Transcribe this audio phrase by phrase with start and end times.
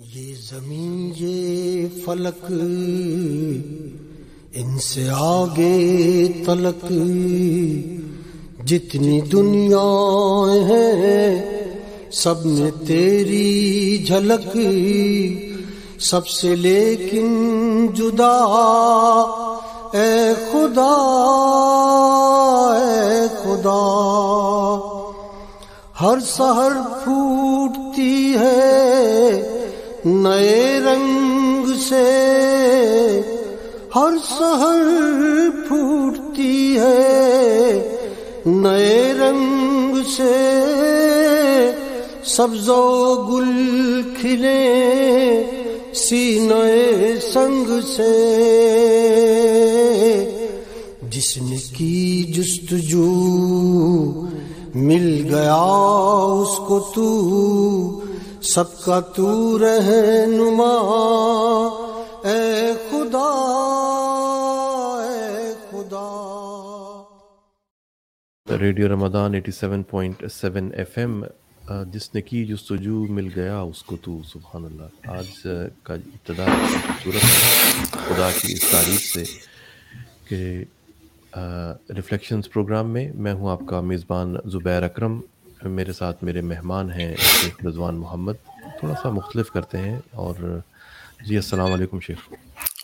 [0.00, 2.52] یہ زمین، یہ فلک،
[4.54, 6.92] ان سے آگے تلک۔
[8.66, 9.84] جتنی دنیا
[10.68, 11.42] ہیں،
[12.12, 14.56] سب میں تیری جھلک۔
[16.00, 18.40] سب سے لیکن جدا،
[19.92, 20.94] اے خدا
[22.76, 23.80] اے خدا۔
[26.00, 26.72] ہر سہر
[27.04, 29.53] پھوٹتی ہے
[30.06, 33.20] نئے رنگ سے
[33.96, 34.82] ہر سہر
[35.68, 37.98] پھوٹتی ہے۔
[38.46, 41.70] نئے رنگ سے
[42.24, 44.64] سبز و گل کھلے
[45.94, 48.44] سی نئے سنگ سے۔
[51.10, 53.10] جس نے کی جستجو
[54.74, 55.62] مل گیا
[56.42, 58.00] اس کو تو
[58.44, 60.72] سب کا تو رہنما،
[62.24, 63.30] اے خدا
[65.04, 66.04] اے خدا۔
[68.60, 71.24] ریڈیو رمضان 87.7 ایف ایم
[71.92, 75.30] جس نے کی جستجو مل گیا، اس کو تو سبحان اللہ، آج
[75.82, 77.24] کا ابتدا خوبصورت
[77.92, 79.24] خدا کی اس تاریخ سے
[80.28, 80.64] کہ
[81.96, 85.20] ریفلیکشنز پروگرام میں میں ہوں آپ کا میزبان زبیر اکرم۔
[85.68, 88.32] میرے ساتھ میرے مہمان ہیں شیخ رضوان محمد۔
[88.78, 90.58] تھوڑا سا مختلف کرتے ہیں اور
[91.26, 92.18] جی السلام علیکم شیخ۔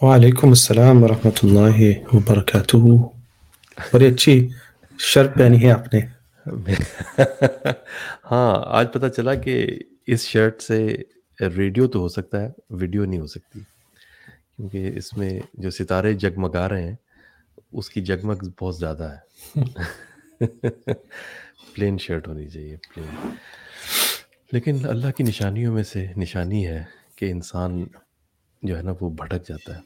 [0.02, 2.76] وعلیکم السلام ورحمۃ اللہ وبرکاتہ۔
[3.92, 4.48] بڑی اچھی
[4.98, 6.00] شرٹ پہنی ہے آپ نے۔
[8.30, 10.96] ہاں آج پتہ چلا کہ اس شرٹ سے
[11.40, 13.60] ریڈیو تو ہو سکتا ہے ویڈیو نہیں ہو سکتی۔
[14.56, 16.94] کیونکہ اس میں جو ستارے جگمگا رہے ہیں
[17.72, 19.18] اس کی جگمگ بہت زیادہ ہے۔
[21.74, 23.30] پلین شرٹ ہونی چاہیے، پلین۔
[24.52, 26.84] لیکن اللہ کی نشانیوں میں سے نشانی ہے
[27.16, 27.84] کہ انسان
[28.62, 29.80] جو ہے نا وہ بھٹک جاتا ہے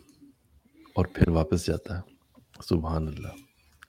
[0.95, 2.03] اور پھر واپس جاتا ہے۔
[2.65, 3.29] سبحان اللہ۔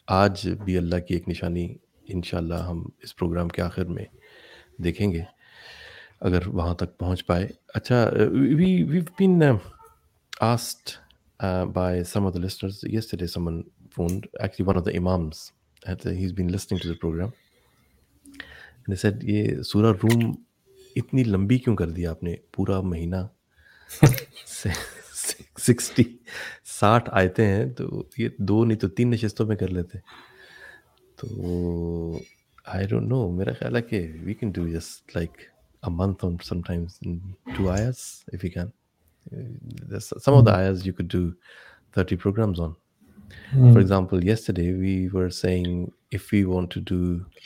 [0.07, 1.75] آج بھی اللہ کی ایک نشانی
[2.07, 4.05] انشاءاللہ ہم اس پروگرام کے آخر میں
[4.77, 5.21] دیکھیں گے۔
[6.21, 8.09] اگر وہاں تک پہنچ پائے۔ اچھا
[8.57, 9.43] we we've been
[10.39, 10.97] asked
[11.73, 13.61] by some of the listeners yesterday someone
[13.95, 15.51] phone actually one of the imams
[16.05, 17.29] he has been listening to the program
[18.87, 20.31] نے سر یہ سورہ روم
[20.95, 23.15] اتنی لمبی کیوں کر دی آپ نے؟ پورا مہینہ
[25.65, 26.03] سکسٹی
[26.79, 29.97] ساٹھ آئے ہیں تو یہ دو نہیں تو تین نشستوں میں کر لیتے۔
[31.17, 32.19] تو
[32.65, 35.31] آئی ڈونٹ نو میرا خیال ہے کہ we can do just like
[35.83, 36.97] a month on some times
[37.57, 41.29] two hours if you can some of the hours you could do
[41.93, 42.71] thirty programs on
[43.53, 46.97] for example yes yesterday we were saying if you want to do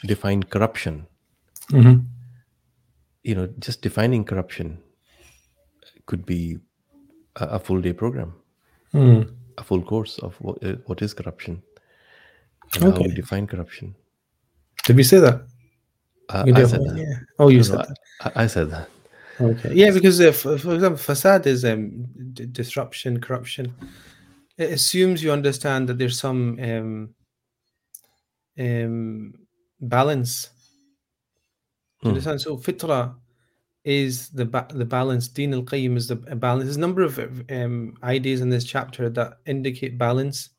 [0.08, 1.00] define corruption
[1.72, 2.00] mm-hmm.
[3.24, 4.78] you know just defining corruption
[6.06, 6.58] could be
[7.38, 8.34] a, a full day program
[8.94, 9.30] mm.
[9.58, 11.62] a full course of what, uh, what is corruption
[12.74, 13.02] and Okay.
[13.04, 13.96] how we define corruption
[14.86, 15.46] Did we say that?
[16.30, 16.98] uh, I said that.
[16.98, 17.20] Yeah.
[17.40, 17.98] Oh, you No, said that.
[18.36, 18.90] I, I said that
[19.42, 19.74] Okay.
[19.74, 23.74] Yeah, because if, for example, fasad is um, d- disruption, corruption.
[24.58, 27.10] It assumes you understand that there's some um,
[28.60, 29.34] um,
[29.80, 30.50] balance.
[32.04, 32.10] Hmm.
[32.10, 32.42] understand?
[32.42, 33.16] So fitra
[33.84, 35.28] is the ba- the balance.
[35.28, 36.66] Din al qayyim is the balance.
[36.66, 37.20] There's a number of
[37.52, 40.50] um, ideas in this chapter that indicate balance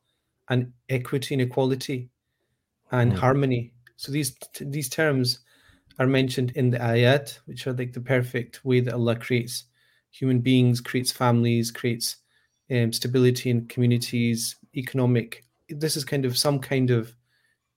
[0.49, 2.11] and equity and equality
[2.93, 3.19] and Hmm.
[3.19, 3.73] harmony.
[3.97, 5.41] So these these terms
[5.99, 9.65] are mentioned in the ayat, which are like the perfect way that Allah creates
[10.11, 12.17] human beings, creates families, creates
[12.71, 15.45] um, stability in communities, economic.
[15.69, 17.15] This is kind of some kind of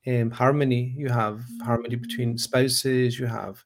[0.08, 0.94] um, harmony.
[0.98, 3.20] You have harmony between spouses.
[3.20, 3.64] You have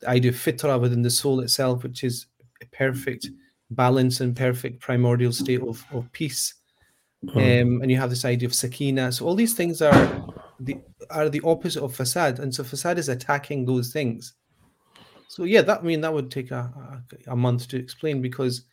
[0.00, 2.26] the idea of fitra within the soul itself, which is
[2.62, 3.28] a perfect
[3.70, 6.54] balance and perfect primordial state of, of peace.
[7.34, 9.10] Um, and you have this idea of sakina.
[9.10, 10.26] So all these things are
[10.60, 10.76] the
[11.10, 14.34] are the opposite of fasad, and so fasad is attacking those things.
[15.28, 18.66] So yeah, that I mean that would take a, a, a month to explain because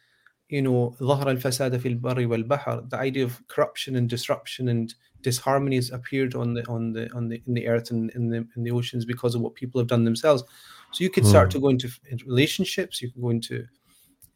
[0.52, 4.94] you know ظهر الفساد في البر والبحر the idea of corruption and disruption and
[5.24, 8.64] disharmonies appeared on the on the on the in the earth and in the in
[8.64, 10.44] the oceans because of what people have done themselves
[10.92, 11.52] so you could start mm.
[11.52, 11.90] to go into
[12.26, 13.66] relationships you can go into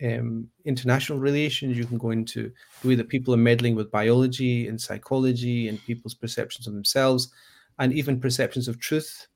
[0.03, 2.51] um, international relations you can go into
[2.81, 7.31] the way that people are meddling with biology and psychology and people's perceptions of themselves
[7.79, 9.27] and even perceptions of truth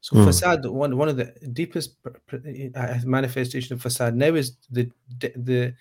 [0.00, 0.26] so mm.
[0.26, 1.96] fasad, one one of the deepest
[2.32, 5.74] uh, manifestation of fasad now is the the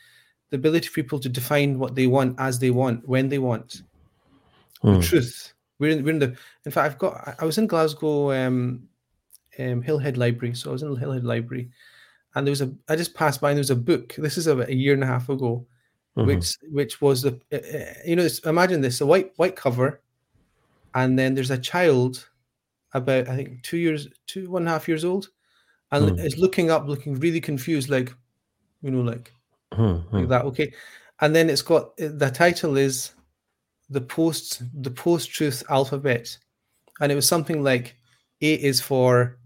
[0.49, 3.83] the ability for people to define what they want as they want when they want
[4.81, 4.93] Hmm.
[4.95, 5.53] the truth.
[5.77, 6.35] We're in, we're in the.
[6.65, 7.35] In fact, I've got.
[7.39, 8.87] I- was in Glasgow, um,
[9.59, 10.55] um, Hillhead Library.
[10.55, 11.69] So I was in Hillhead Library,
[12.35, 14.15] and there was a I just passed by and there was a book.
[14.17, 15.65] This is about a year and a half ago,
[16.17, 16.25] Mhm.
[16.27, 20.01] which which was the uh, uh, you know imagine this a white white cover,
[20.95, 22.27] and then there's a child
[22.93, 25.29] about I think two years two one and a half years old,
[25.91, 26.19] and Hmm.
[26.25, 28.13] is looking up, looking really confused, like
[28.81, 29.33] you know like
[29.73, 30.17] Hmm, hmm.
[30.17, 30.45] like that.
[30.45, 30.73] Okay,
[31.21, 33.13] and then it's got the title is
[33.89, 36.37] the post the post truth alphabet,
[36.99, 37.95] and it was something like
[38.41, 39.37] A is for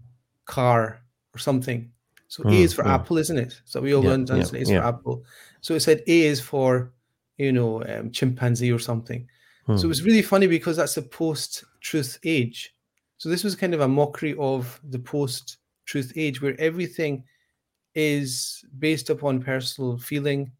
[0.46, 1.00] car
[1.34, 1.90] or something.
[2.28, 2.88] So A Hmm, is for hmm.
[2.88, 3.60] apple, isn't it?
[3.64, 4.78] So we all Yeah, understand yeah, A is yeah.
[4.80, 5.24] for apple.
[5.60, 6.92] So it said A is for
[7.38, 9.28] you know um, chimpanzee or something.
[9.74, 9.86] So Hmm.
[9.86, 12.74] it was really funny because that's the post truth age.
[13.18, 17.24] So this was kind of a mockery of the post truth age where everything
[17.94, 20.50] is based upon personal feeling,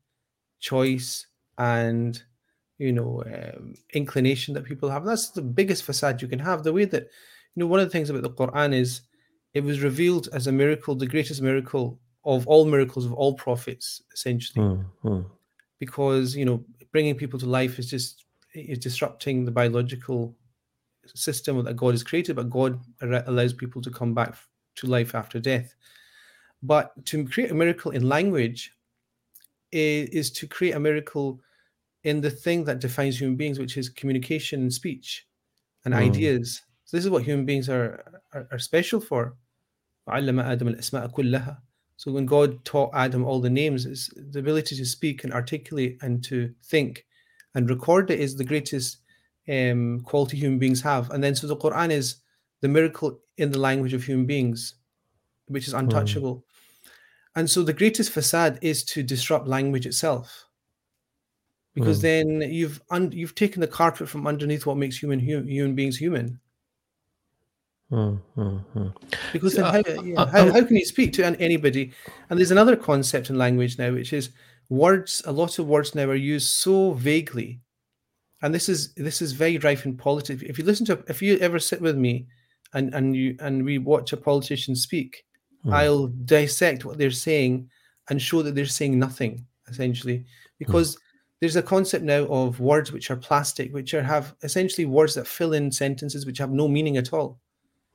[0.61, 1.27] choice,
[1.59, 2.23] and
[2.79, 5.05] you know um, inclination that people have.
[5.05, 6.63] That's the biggest fasad you can have.
[6.63, 9.03] The way that you know one of the things about the Quran is
[9.53, 14.03] it was revealed as a miracle, the greatest miracle of all miracles of all prophets,
[14.13, 15.21] essentially hmm.
[15.79, 20.37] because you know bringing people to life is just is disrupting the biological
[21.07, 24.37] system that God has created, but God allows people to come back
[24.77, 25.75] to life after death.
[26.65, 28.73] But to create a miracle in language
[29.71, 31.41] is, is to create a miracle
[32.03, 35.27] in the thing that defines human beings, which is communication and speech
[35.85, 35.99] and mm.
[35.99, 36.63] ideas.
[36.85, 39.37] So this is what human beings are are, are special for.
[41.97, 45.99] So when God taught Adam all the names, it's the ability to speak and articulate
[46.03, 47.07] and to think
[47.55, 48.99] and record it is the greatest
[49.49, 51.11] um, quality human beings have.
[51.11, 52.17] And then so the Quran is
[52.61, 54.75] the miracle in the language of human beings,
[55.47, 55.81] which is hmm.
[55.81, 56.45] untouchable.
[57.37, 60.47] And so the greatest fasad is to disrupt language itself.
[61.75, 62.03] Because Mm.
[62.03, 65.97] then you've un- you've taken the carpet from underneath what makes human hu- human beings
[65.97, 66.39] human.
[67.91, 68.89] Hmm, hmm.
[69.33, 71.93] Because then uh, how, yeah, uh, how, um, how can you speak to an- anybody?
[72.29, 74.31] And there's another concept in language now, which is
[74.69, 75.23] words.
[75.27, 77.61] A lot of words now are used so vaguely,
[78.41, 80.43] and this is this is very rife in politics.
[80.47, 82.27] If you listen to, if you ever sit with me,
[82.73, 85.25] and and you and we watch a politician speak,
[85.65, 85.73] Hmm.
[85.73, 87.69] I'll dissect what they're saying
[88.11, 90.27] and show that they're saying nothing essentially,
[90.59, 90.99] because
[91.41, 95.27] there's a concept now of words which are plastic, which are have essentially words that
[95.27, 97.39] fill in sentences which have no meaning at all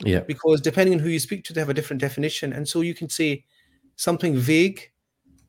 [0.04, 0.22] Yeah.
[0.22, 2.54] because depending on who you speak to, they have a different definition.
[2.54, 3.46] And so you can say
[3.96, 4.92] something vague,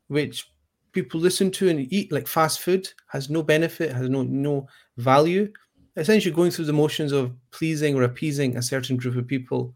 [0.09, 0.47] which
[0.93, 4.67] people listen to and eat like fast food, has no benefit, has no no
[4.97, 5.53] value.
[5.97, 9.75] Essentially, going through the motions of pleasing or appeasing a certain group of people.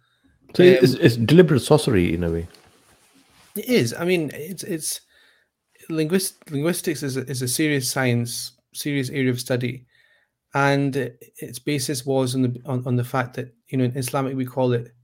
[0.55, 2.47] So it's, it's deliberate sorcery in a way.
[3.57, 3.95] It is.
[3.95, 5.01] I mean, it's it's
[5.89, 9.87] linguist, linguistics is a, is a serious science, serious area of study,
[10.55, 10.97] and
[11.39, 14.45] its basis was on the on, on the fact that you know in Islamic we
[14.45, 14.95] call it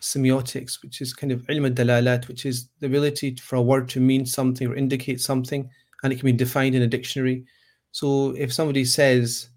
[0.00, 4.00] semiotics, which is kind of ilm al-dalalat, which is the ability for a word to
[4.00, 5.68] mean something or indicate something,
[6.02, 7.44] and it can be defined in a dictionary.
[7.92, 9.50] So if somebody says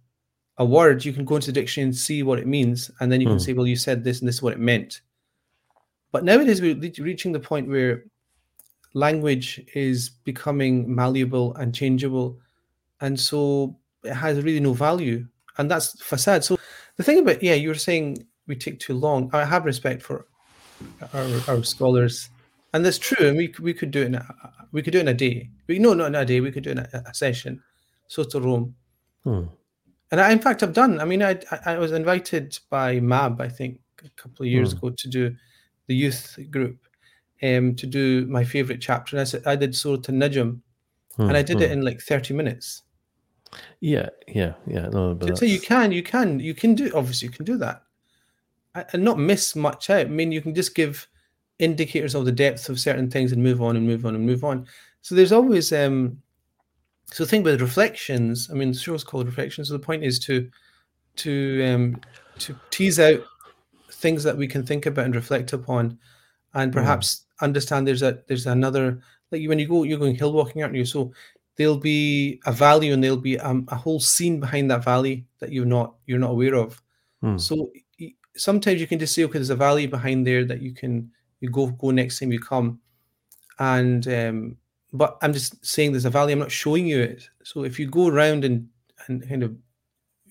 [0.58, 3.22] a word, you can go into the dictionary and see what it means, and then
[3.22, 3.44] you can Hmm.
[3.44, 5.02] say, well, you said this and this is what it meant.
[6.14, 8.06] But nowadays we're reaching the point where
[8.94, 12.40] language is becoming malleable and changeable,
[13.02, 15.26] and so it has really no value,
[15.58, 16.44] and that's fasad.
[16.44, 16.58] So
[16.98, 19.32] the thing about yeah, you were saying we take too long.
[19.34, 20.28] I have respect for
[21.14, 22.30] our, our scholars,
[22.74, 23.28] and that's true.
[23.30, 24.26] And we we could do it in a,
[24.72, 25.50] we could do it in a day.
[25.66, 26.42] We no, not in a day.
[26.42, 27.60] We could do it in a, a session.
[28.08, 28.76] Surah Rum.
[29.24, 29.46] Hmm.
[30.12, 31.02] And I, in fact, I've done.
[31.02, 34.78] I mean, I I was invited by MAB, I think, a couple of years Hmm.
[34.78, 35.36] ago to do
[35.88, 36.78] the youth group,
[37.42, 39.16] um, to do my favorite chapter.
[39.16, 40.62] And I said I did Surah An-Najm,
[41.16, 41.64] Hmm, and I did hmm.
[41.64, 42.84] it in like thirty minutes.
[43.82, 44.88] Yeah, yeah, yeah.
[44.88, 46.92] No, but So you can, you can, you can do.
[46.96, 47.84] Obviously, you can do that,
[48.74, 50.08] and not miss much out.
[50.08, 51.08] I mean, you can just give
[51.60, 54.44] indicators of the depth of certain things and move on and move on and move
[54.44, 54.66] on.
[55.02, 56.22] So there's always um.
[57.12, 59.68] So think with reflections, I mean, the show's called reflections.
[59.68, 60.50] So the point is to
[61.18, 62.02] to um
[62.40, 63.24] to tease out
[64.04, 65.98] things that we can think about and reflect upon,
[66.54, 70.62] and perhaps understand there's a there's another like when you go you're going hill walking,
[70.62, 70.86] aren't you?
[70.86, 71.12] So
[71.56, 75.52] there'll be a valley and there'll be um, a whole scene behind that valley that
[75.52, 76.82] you're not you're not aware of.
[77.22, 77.38] Hmm.
[77.38, 77.72] So
[78.36, 81.50] sometimes you can just say, okay, there's a valley behind there that you can you
[81.50, 82.80] go go next time you come,
[83.60, 84.58] and um,
[84.92, 86.34] but I'm just saying there's a valley.
[86.34, 87.30] I'm not showing you it.
[87.44, 88.68] So if you go around and
[89.08, 89.56] and kind of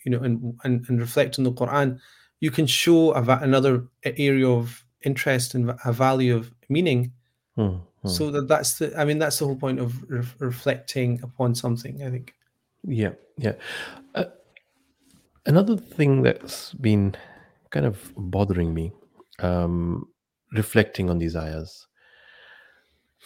[0.05, 1.99] you know and and, and reflect on the Quran,
[2.43, 7.13] you can show a, va- another area of interest and a value of meaning.
[7.55, 8.09] Hmm, hmm.
[8.09, 12.03] So that that's the I mean that's the whole point of re- reflecting upon something.
[12.03, 12.35] I think.
[12.83, 13.53] Yeah, yeah.
[14.17, 14.25] Uh,
[15.47, 17.15] another thing that's been
[17.71, 18.91] kind of bothering me,
[19.39, 20.09] um,
[20.53, 21.87] reflecting on these ayahs.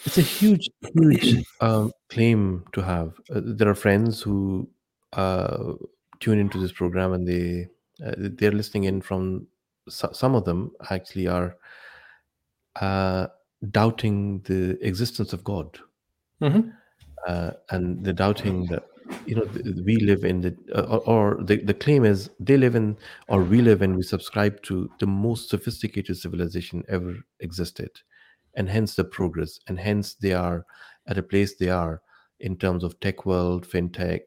[0.04, 3.14] It's a huge, huge um, claim to have.
[3.34, 4.68] Uh, there are friends who
[5.14, 5.72] uh,
[6.20, 7.68] tune into this program and they
[8.04, 9.46] uh, they're listening in from
[9.88, 11.56] so- some of them actually are
[12.80, 13.26] uh,
[13.70, 15.78] doubting the existence of God
[16.42, 16.72] Mhm.
[17.26, 18.84] uh, and they're doubting that
[19.24, 19.46] you know
[19.84, 22.96] we live in the uh, or, or the, the claim is they live in
[23.28, 27.90] or we live in we subscribe to the most sophisticated civilization ever existed
[28.56, 30.66] and hence the progress and hence they are
[31.06, 32.02] at a place they are
[32.40, 34.20] in terms of tech world fintech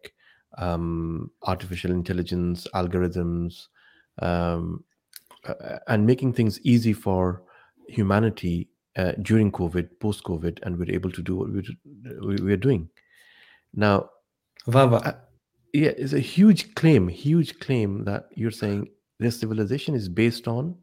[0.60, 3.68] um, artificial intelligence algorithms
[4.22, 4.84] um,
[5.88, 7.44] and making things easy for
[7.88, 12.90] humanity uh, during covid post covid and we're able to do what we're, we're doing
[13.74, 14.10] now
[14.68, 14.98] Vava.
[14.98, 15.14] uh,
[15.74, 18.88] yeah it's a huge claim huge claim that you're saying
[19.20, 20.76] this civilization is based on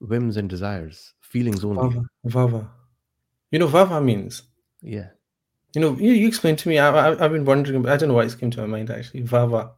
[0.00, 2.48] whims and desires feelings only Vava.
[2.48, 2.70] Vava.
[3.50, 4.42] You know, Vava means.
[4.82, 5.08] yeah
[5.74, 6.78] You know, you, you explained to me.
[6.78, 7.82] I, I, I've been wondering.
[7.82, 9.22] but I don't know why it's came to my mind actually.
[9.22, 9.72] Vava.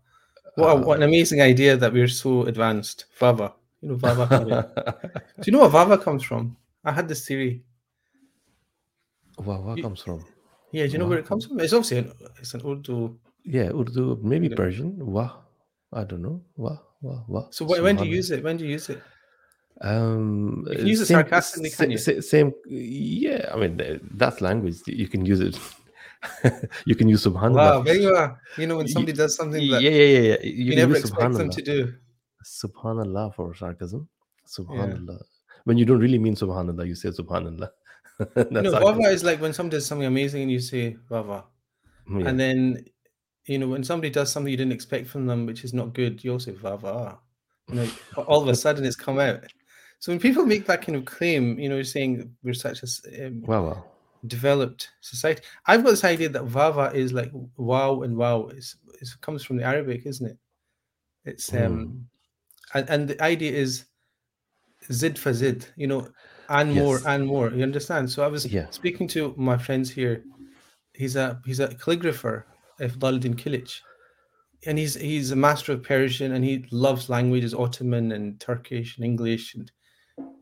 [0.56, 3.06] What, a, what an Uh, amazing idea that we're so advanced.
[3.18, 3.54] Vava.
[3.80, 4.26] You know, Vava.
[5.40, 6.56] Do you know where Vava comes from?
[6.84, 7.62] I had this theory.
[9.38, 10.24] wow where You- comes from
[10.72, 11.60] Yeah, do you know where it comes from?
[11.60, 13.16] It's obviously an, it's an Urdu.
[13.44, 15.30] yeah urdu maybe persian wah
[15.92, 18.42] i don't know wah wah wah So wh- when do you use it?
[18.42, 19.00] When do you use it?
[19.80, 21.98] Um, You can uh, use it same- sarcastically, sa- can you?
[22.32, 22.48] Same,
[23.26, 23.42] yeah.
[23.52, 24.78] I mean, uh, that's language.
[25.02, 25.54] You can use it.
[26.86, 27.54] you can use subhanallah.
[27.54, 28.40] Wow, there you are.
[28.56, 30.36] You know, when somebody does something yeah, that yeah, yeah, yeah.
[30.42, 31.94] You, you never expect them to do.
[32.44, 34.08] Subhanallah for sarcasm.
[34.46, 35.22] Subhanallah.
[35.64, 37.68] When you don't really mean subhanallah, you say subhanallah.
[38.18, 38.94] that's You know, sarcasm.
[38.94, 41.44] Vava is like when somebody does something amazing and you say Vava.
[42.08, 42.28] Yeah.
[42.28, 42.84] And then,
[43.46, 46.22] you know, when somebody does something you didn't expect from them, which is not good,
[46.22, 47.18] you also Vava.
[47.68, 47.88] You know,
[48.28, 49.44] all of a sudden it's come out.
[49.98, 53.42] So when people make that kind of claim, you know, saying we're such a um,
[53.42, 53.84] wow, wow.
[54.28, 58.48] Developed society, I've got this idea that Vava is like wow and wow.
[58.48, 60.38] It's, it comes from the Arabic, isn't it?
[61.24, 62.06] It's um,
[62.74, 63.86] and, and the idea is
[64.92, 66.08] zid for zid, you know,
[66.48, 67.50] and more and more.
[67.52, 68.10] You understand?
[68.10, 68.70] So I was Yeah.
[68.70, 70.24] speaking to my friends here.
[70.94, 72.44] He's a he's a calligrapher,
[72.80, 73.80] Ifdaluddin Kilic,
[74.66, 79.04] and he's he's a master of Persian and he loves languages, Ottoman and Turkish and
[79.04, 79.70] English, and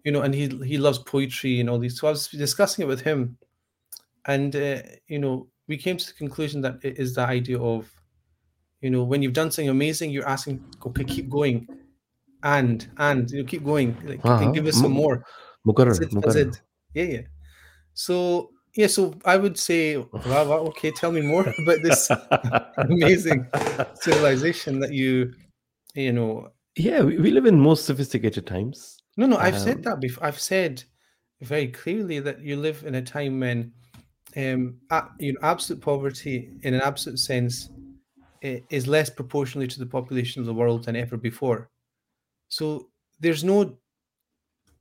[0.05, 1.99] you know, and he he loves poetry and all these.
[1.99, 3.37] So I was discussing it with him,
[4.27, 7.91] and uh, you know, we came to the conclusion that it is the idea of,
[8.81, 11.67] you know, when you've done something amazing, you're asking, okay, keep going,
[12.43, 14.51] and and you know, keep going, like, Uh-huh.
[14.53, 15.25] give us some more.
[15.67, 16.25] Mukarrar, Zid mukarrar.
[16.25, 16.61] Fazid.
[16.95, 17.21] Yeah, yeah.
[17.95, 22.11] So yeah, so I would say, wow, wow, okay, tell me more about this
[22.79, 23.47] amazing
[23.95, 25.33] civilization that you,
[25.95, 26.49] you know.
[26.77, 28.99] yeah, we, we live in most sophisticated times.
[29.17, 30.27] No, no, I've Um, said that before.
[30.27, 30.83] I've said
[31.41, 33.73] very clearly that you live in a time when,
[34.37, 34.77] um,
[35.19, 37.71] you know, absolute poverty in an absolute sense
[38.43, 41.71] is less proportionally to the population of the world than ever before.
[42.49, 42.89] So
[43.21, 43.79] there's no,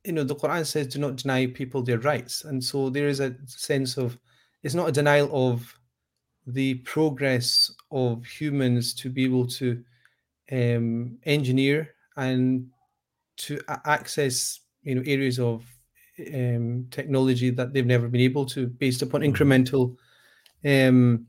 [0.04, 2.44] you know, the Quran says do not deny people their rights.
[2.44, 4.18] And so there is a sense of,
[4.62, 5.78] it's not a denial of
[6.46, 9.82] the progress of humans to be able to
[10.52, 12.66] um, engineer and
[13.36, 15.64] to access, you know, areas of
[16.34, 19.96] um, technology that they've never been able to based upon incremental,
[20.64, 21.26] um,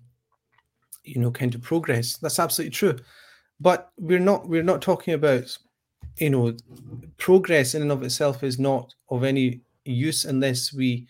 [1.04, 2.18] you know, kind of progress.
[2.18, 2.98] That's absolutely true.
[3.60, 5.58] But we're not we're not talking about
[6.18, 6.56] you know
[7.18, 11.08] progress in and of itself is not of any use unless we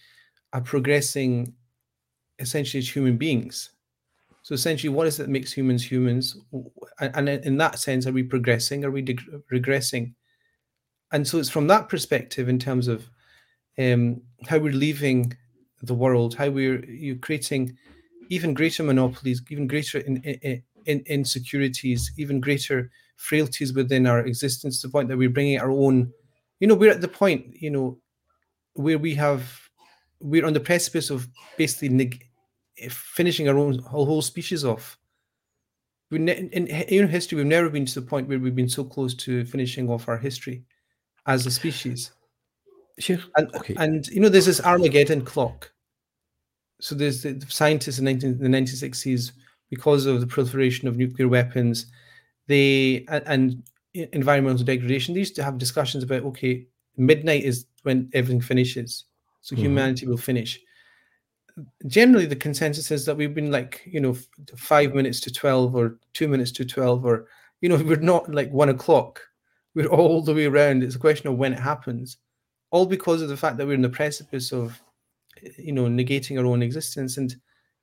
[0.53, 1.53] are progressing
[2.39, 3.72] essentially as human beings
[4.41, 6.38] so essentially what is it that makes humans humans
[7.00, 9.03] and in that sense are we progressing are we
[9.51, 10.13] regressing
[11.12, 13.10] and so it's from that perspective in terms of
[13.79, 15.36] um, how we're leaving
[15.82, 17.77] the world how we're you creating
[18.29, 24.82] even greater monopolies even greater in, in, in insecurities even greater frailties within our existence
[24.82, 26.12] to the point that we're bringing our own
[26.60, 27.98] you know we're at the point you know
[28.74, 29.70] where we have
[30.20, 31.27] we're on the precipice of
[31.58, 32.25] basically neg-
[32.89, 34.98] finishing our own whole, whole species off.
[36.12, 38.84] We ne- in, in history we've never been to the point where we've been so
[38.84, 40.63] close to finishing off our history
[41.25, 42.12] as a species
[42.99, 43.75] Sheikh, and, okay.
[43.77, 45.71] and you know there's this armageddon clock.
[46.79, 49.31] So there's the, the scientists in 19, the 1960s
[49.69, 51.87] because of the proliferation of nuclear weapons
[52.47, 53.63] they and, and
[54.13, 59.05] environmental degradation they used to have discussions about okay midnight is when everything finishes.
[59.41, 59.59] So Mhm.
[59.59, 60.59] humanity will finish.
[61.87, 64.15] Generally the consensus is that we've been like you know
[64.55, 67.27] five minutes to 12 or two minutes to 12 or
[67.61, 69.21] you know we're not like one o'clock.
[69.73, 70.83] We're all the way around.
[70.83, 72.17] It's a question of when it happens
[72.72, 74.81] all because of the fact that we're in the precipice of
[75.57, 77.17] you know, negating our own existence.
[77.17, 77.31] And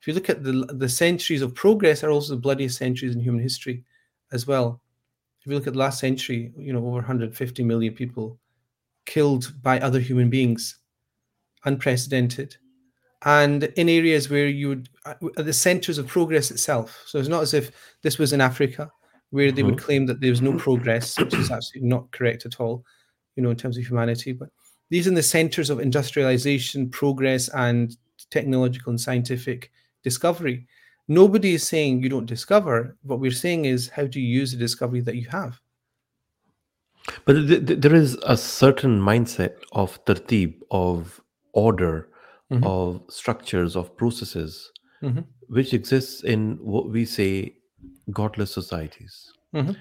[0.00, 3.20] if you look at the the centuries of progress, are also the bloodiest centuries in
[3.20, 3.84] human history,
[4.32, 4.80] as well.
[5.40, 8.38] If you look at the last century, you know, over 150 million people
[9.06, 10.78] killed by other human beings,
[11.64, 12.56] unprecedented,
[13.24, 17.02] and in areas where you would at the centers of progress itself.
[17.06, 17.70] So it's not as if
[18.02, 18.90] this was in Africa
[19.30, 19.84] where they would mm-hmm.
[19.84, 22.84] claim that there was no progress, which is absolutely not correct at all,
[23.34, 24.32] you know, in terms of humanity.
[24.32, 24.50] But
[24.92, 27.96] these are the centers of industrialization, progress, and
[28.30, 29.72] technological and scientific
[30.02, 30.66] discovery.
[31.08, 32.94] Nobody is saying you don't discover.
[33.02, 35.58] What we're saying is how do you use the discovery that you have?
[37.24, 41.22] But th- th- there is a certain mindset of tertib, of
[41.54, 42.08] order,
[42.50, 42.62] Mhm.
[42.64, 44.70] of structures, of processes,
[45.02, 45.24] Mhm.
[45.48, 47.56] which exists in what we say
[48.10, 49.32] godless societies.
[49.54, 49.74] Mhm.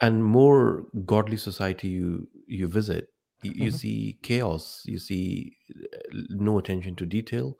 [0.00, 3.04] And more godly society you you visit,
[3.46, 3.78] you, you Mhm.
[3.78, 5.98] see chaos, you see uh,
[6.30, 7.56] no attention to detail.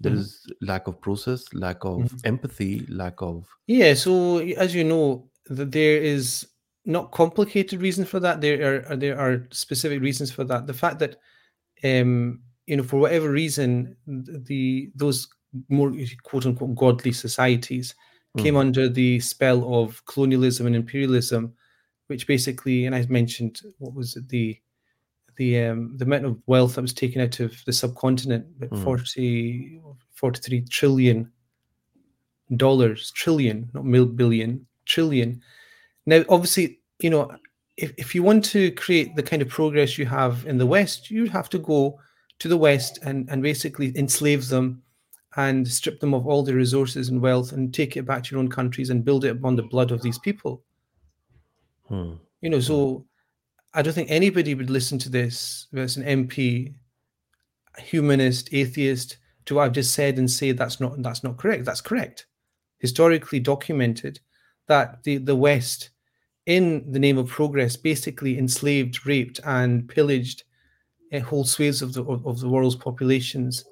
[0.00, 0.18] There Mhm.
[0.20, 2.20] is lack of process, lack of Mhm.
[2.24, 6.46] empathy, lack of Yeah, so as you know, that there is
[6.86, 8.40] not complicated reason for that.
[8.40, 10.66] There are are- there are specific reasons for that.
[10.66, 11.16] The fact that
[11.84, 15.28] um, you know, for whatever reason, the those
[15.68, 15.92] more
[16.22, 17.94] quote unquote godly societies
[18.38, 18.60] came Mm.
[18.60, 21.52] under the spell of colonialism and imperialism,
[22.08, 24.56] which basically, and I mentioned what was it, the
[25.36, 28.84] the um, the amount of wealth that was taken out of the subcontinent, about Mm.
[28.84, 29.80] 40,
[30.14, 31.30] 43 trillion
[32.56, 35.40] dollars, trillion, not mil billion, trillion.
[36.06, 37.30] Now, obviously, you know,
[37.76, 41.10] if, if you want to create the kind of progress you have in the West,
[41.10, 41.98] you'd have to go
[42.38, 44.82] to the West and, and basically enslave them
[45.36, 48.40] and strip them of all their resources and wealth and take it back to your
[48.40, 50.62] own countries and build it upon the blood of these people.
[51.88, 52.14] Hmm.
[52.40, 53.04] You know, so
[53.72, 56.74] I don't think anybody would listen to this, whether it's an MP,
[57.78, 61.64] humanist, atheist, to what I've just said and say that's not that's not correct.
[61.64, 62.26] That's correct.
[62.78, 64.20] Historically documented
[64.66, 65.90] that the, the West,
[66.46, 70.44] in the name of progress, basically enslaved, raped, and pillaged
[71.12, 73.64] uh, whole swathes of the of, of the world's populations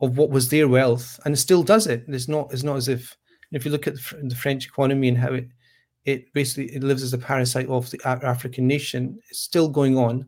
[0.00, 2.04] of what was their wealth, and it still does it.
[2.08, 3.16] It's not it's not as if
[3.52, 5.48] if you look at the French economy and how it
[6.04, 9.18] it basically it lives as a parasite of the African nation.
[9.28, 10.26] It's still going on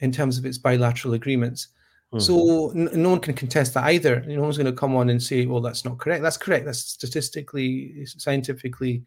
[0.00, 1.68] in terms of its bilateral agreements.
[2.12, 2.22] Mhm.
[2.22, 4.20] So n- no one can contest that either.
[4.26, 6.64] No one's going to come on and say, "Well, that's not correct." That's correct.
[6.64, 9.02] That's statistically, scientifically,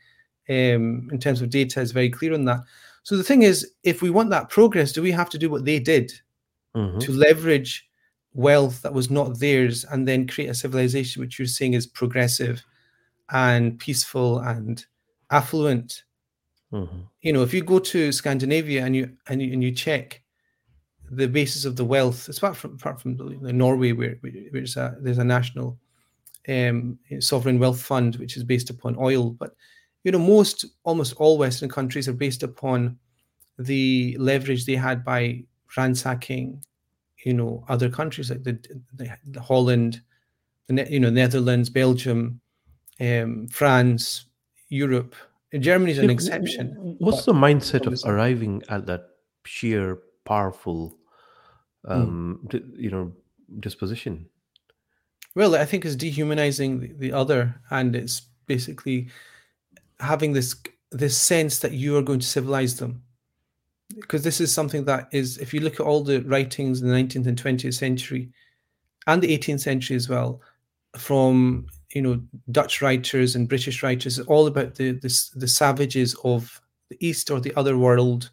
[0.50, 2.62] um, in terms of data, is very clear on that.
[3.04, 5.64] So the thing is, if we want that progress, do we have to do what
[5.66, 6.12] they did
[6.76, 7.00] Mhm.
[7.00, 7.88] to leverage
[8.34, 12.64] wealth that was not theirs and then create a civilization which you're saying is progressive
[13.32, 14.86] and peaceful and
[15.32, 16.04] affluent?
[16.72, 17.08] Mhm.
[17.22, 20.22] you know, if you go to Scandinavia and you and you, and you check
[21.10, 24.78] the basis of the wealth, it's apart from apart from the, Norway, where, where there's
[24.78, 25.80] a there's a national
[26.48, 29.56] um, sovereign wealth fund which is based upon oil, but
[30.04, 32.98] you know, most almost all Western countries are based upon
[33.58, 35.44] the leverage they had by
[35.76, 36.64] ransacking,
[37.26, 38.54] you know, other countries like the,
[38.94, 40.02] the, the Holland,
[40.68, 42.40] the you know Netherlands, Belgium,
[43.02, 44.26] um, France,
[44.70, 45.16] Europe.
[45.58, 46.96] Germany is an exception.
[47.00, 49.10] What's but the mindset of arriving at that
[49.46, 50.96] sheer powerful,
[51.86, 51.92] Hmm.
[51.92, 53.14] um, d- you know,
[53.60, 54.28] disposition?
[55.36, 59.10] Well, I think it's dehumanizing the, the other, and it's basically
[60.00, 60.56] having this
[60.92, 63.04] this sense that you are going to civilize them.
[63.96, 66.94] Because this is something that is, if you look at all the writings in the
[66.94, 68.32] 19th and 20th century,
[69.08, 70.42] and the 18th century as well,
[70.98, 72.22] from you know
[72.52, 77.40] Dutch writers and British writers, all about the the, the savages of the East or
[77.40, 78.32] the other world,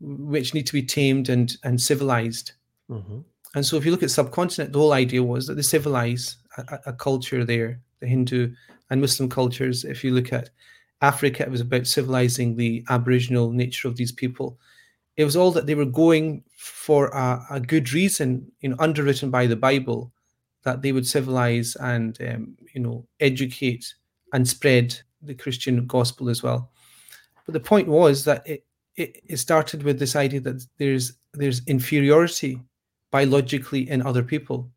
[0.00, 2.52] which need to be tamed and and civilized.
[2.90, 3.24] Mhm.
[3.54, 6.62] And so, if you look at subcontinent, the whole idea was that they civilize a,
[6.74, 8.54] a- a culture there, the Hindu
[8.90, 9.84] and Muslim cultures.
[9.84, 10.50] If you look at
[11.02, 14.58] Africa, it was about civilizing the Aboriginal nature of these people.
[15.16, 19.30] It was all that they were going for a, a good reason, you know, underwritten
[19.30, 20.10] by the Bible,
[20.64, 23.94] that they would civilize and um, you know educate
[24.32, 26.70] and spread the Christian gospel as well.
[27.46, 28.64] But the point was that it,
[28.96, 32.60] it, it started with this idea that there's there's inferiority
[33.10, 34.70] biologically in other people.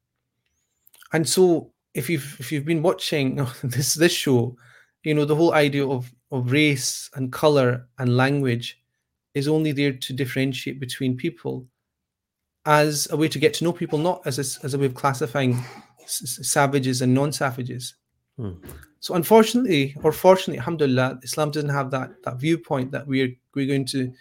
[1.14, 4.56] And so if you've if you've been watching this this show,
[5.04, 8.82] you know, the whole idea of of race and color and language
[9.34, 11.68] is only there to differentiate between people
[12.66, 14.96] as a way to get to know people, not as a, as a way of
[14.96, 15.64] classifying
[16.02, 17.96] s- savages and non-savages.
[18.38, 18.54] Hmm.
[19.00, 23.86] So unfortunately, or fortunately, alhamdulillah, Islam doesn't have that that viewpoint that we're we're going
[23.86, 24.12] to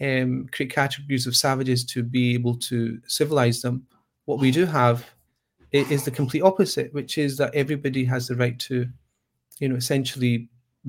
[0.00, 3.86] um, create categories of savages to be able to civilize them.
[4.24, 5.08] What we do have
[5.70, 8.86] is the complete opposite, which is that everybody has the right to,
[9.58, 10.48] you know, essentially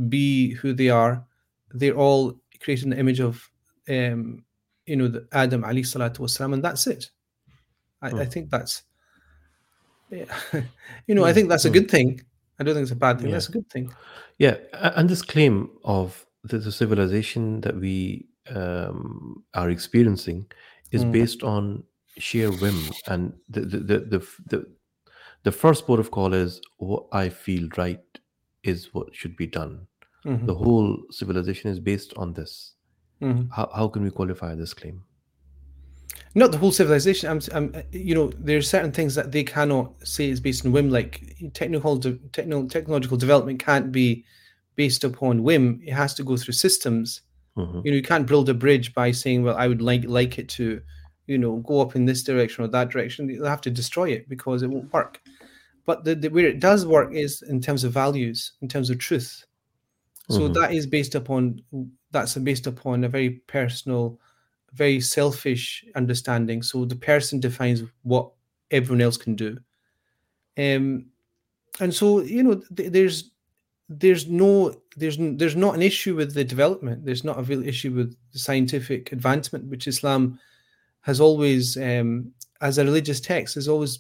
[0.10, 1.26] be who they are.
[1.72, 3.50] They're all created in the image of,
[3.90, 4.45] um,
[4.86, 7.12] you know, the Adam alayhi salatu wasalam, and that's it.
[8.02, 8.26] I, I Hmm.
[8.26, 8.84] think that's,
[10.10, 10.26] yeah,
[11.08, 11.72] you know, I Hmm, think that's a hmm.
[11.72, 12.22] good thing.
[12.60, 13.32] I don't think it's a bad thing.
[13.32, 13.32] Yeah.
[13.32, 13.92] That's a good thing.
[14.38, 20.46] Yeah, and this claim of the, the civilization that we um, are experiencing
[20.92, 21.12] is Mm.
[21.12, 21.84] based on
[22.18, 24.76] sheer whim, and the the the the, the,
[25.44, 28.04] the first port of call is what I feel right
[28.64, 29.88] is what should be done.
[30.26, 32.75] Mhm, The whole civilization is based on this.
[33.22, 33.50] Mhm.
[33.52, 35.04] How how can we qualify this claim?
[36.38, 37.30] not the whole civilization.
[37.30, 40.74] I'm, I'm, you know, there are certain things that they cannot say is based on
[40.74, 40.90] whim.
[40.90, 44.26] Like technical, de- techno, technological development can't be
[44.76, 45.80] based upon whim.
[45.86, 47.22] It has to go through systems.
[47.58, 47.86] Mhm.
[47.86, 50.50] You know, you can't build a bridge by saying, "Well, I would like like it
[50.50, 50.82] to,
[51.28, 54.28] you know, go up in this direction or that direction." You'll have to destroy it
[54.28, 55.22] because it won't work.
[55.86, 58.98] But the, the where it does work is in terms of values, in terms of
[58.98, 59.46] truth.
[60.30, 60.54] So Mhm.
[60.56, 61.62] that is based upon
[62.16, 64.20] that's based upon a very personal,
[64.74, 66.64] very selfish understanding.
[66.64, 68.32] So the person defines what
[68.72, 69.58] everyone else can do.
[70.58, 71.08] Um,
[71.80, 73.32] and so you know, th- there's
[73.90, 77.06] there's no there's there's not an issue with the development.
[77.06, 80.40] There's not a real issue with the scientific advancement, which Islam
[81.02, 84.00] has always, um, as a religious text, has always,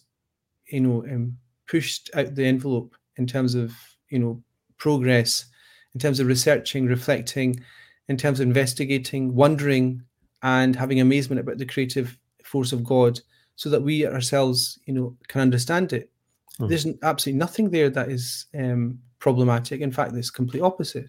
[0.67, 3.73] you know, um, pushed out the envelope in terms of
[4.10, 4.41] you know
[4.78, 5.45] progress,
[5.93, 7.60] in terms of researching, reflecting,
[8.07, 10.01] in terms of investigating, wondering,
[10.43, 13.19] and having amazement about the creative force of God,
[13.55, 16.11] so that we ourselves, you know, can understand it.
[16.59, 16.69] Mm.
[16.69, 19.81] There's absolutely nothing there that is um, problematic.
[19.81, 21.07] In fact, it's complete opposite,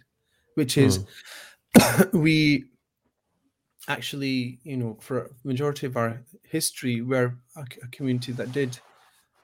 [0.55, 1.05] which is
[2.13, 2.65] we
[3.89, 8.79] actually, you know, for a majority of our history, we're a, community that did,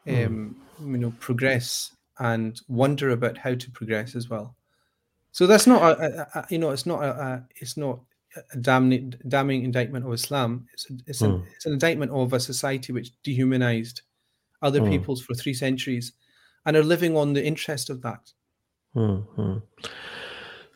[0.07, 0.27] Mm.
[0.27, 4.57] um, you know, progress and wonder about how to progress as well.
[5.33, 8.01] So that's not a, a, a you know, it's not a, it's not
[8.53, 10.67] a damning damning indictment of Islam.
[10.73, 11.47] It's a, it's, an, Mm.
[11.57, 14.03] it's an indictment of a society which dehumanized
[14.63, 14.91] other Mm.
[14.91, 16.13] peoples for three centuries
[16.65, 18.33] and are living on the interest of that.
[18.95, 19.57] hmm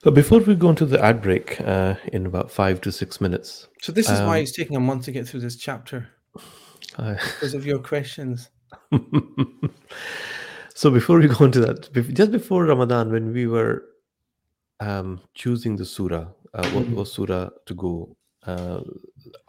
[0.03, 3.69] So before we go into the ad break uh, in about five to six minutes,
[3.83, 6.09] So this is why Um, it's taking a month to get through this chapter
[6.99, 8.51] I, because of your questions.
[10.75, 13.85] so before we go into that, just before Ramadan, when we were
[14.81, 16.95] um, choosing the surah, uh, what Mhm.
[16.95, 18.83] was surah to go, uh,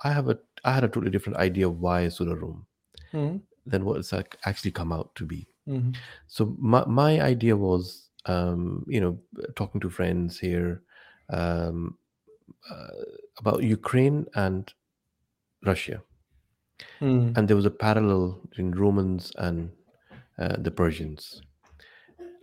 [0.03, 2.67] I have a I had a totally different idea of why surah Rum
[3.13, 5.47] Mhm, than what it's ac- actually come out to be.
[5.65, 9.19] mhm, So my my idea was, um, you know,
[9.55, 10.83] talking to friends here
[11.29, 11.97] um,
[12.69, 12.87] uh,
[13.39, 14.73] about Ukraine and
[15.65, 16.03] Russia,
[17.01, 17.35] mhm.
[17.35, 19.71] and there was a parallel between Romans and
[20.39, 21.41] uh, the Persians,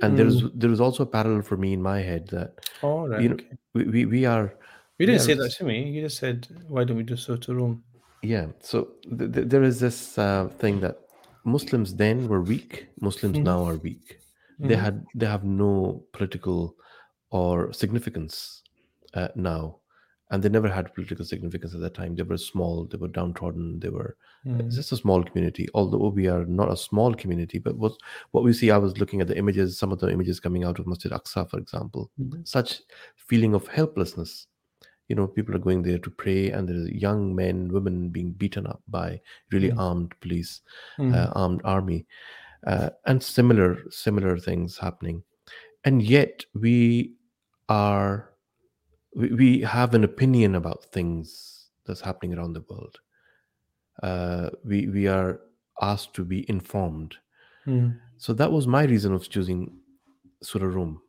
[0.05, 2.51] and there is there is also a parallel for me in my head that
[2.83, 3.23] right.
[3.23, 3.57] you know okay.
[3.75, 4.55] we we, we are
[4.99, 5.91] You didn't we say that to me.
[5.91, 7.83] You just said, "Why don't we do surah Rum?"
[8.23, 8.47] yeah.
[8.61, 8.77] So
[9.19, 10.97] th- th- there is this uh, thing that
[11.45, 12.89] Muslims then were weak.
[13.01, 13.45] Muslims Mhm.
[13.45, 14.07] now are weak.
[14.59, 14.85] They Mhm.
[14.87, 15.73] had they have no
[16.13, 16.77] political
[17.31, 18.63] or significance
[19.15, 19.81] uh, now,
[20.31, 22.15] and they never had political significance at that time.
[22.17, 22.87] They were small.
[22.87, 23.81] They were downtrodden.
[23.81, 24.67] They were Mhm.
[24.67, 25.69] it's just a small community.
[25.75, 27.93] Although we are not a small community, but what
[28.33, 30.79] what we see, I was looking at the images, some of the images coming out
[30.79, 32.47] of Masjid Aqsa, for example, Mhm.
[32.47, 32.83] such
[33.17, 34.47] feeling of helplessness.
[35.09, 38.67] You know, people are going there to pray, and there's young men, women being beaten
[38.67, 39.21] up by
[39.53, 39.79] really Mm.
[39.79, 40.63] armed police,
[40.99, 41.15] Mhm.
[41.15, 42.07] uh, armed army,
[42.67, 45.23] uh, and similar similar things happening.
[45.85, 47.15] And yet we
[47.69, 48.34] are
[49.15, 52.99] we, we have an opinion about things that's happening around the world.
[54.03, 55.41] Uh, we we are
[55.81, 57.17] asked to be informed.
[57.67, 57.99] Mhm.
[58.17, 59.79] So that was my reason of choosing
[60.43, 61.01] Surah Rum.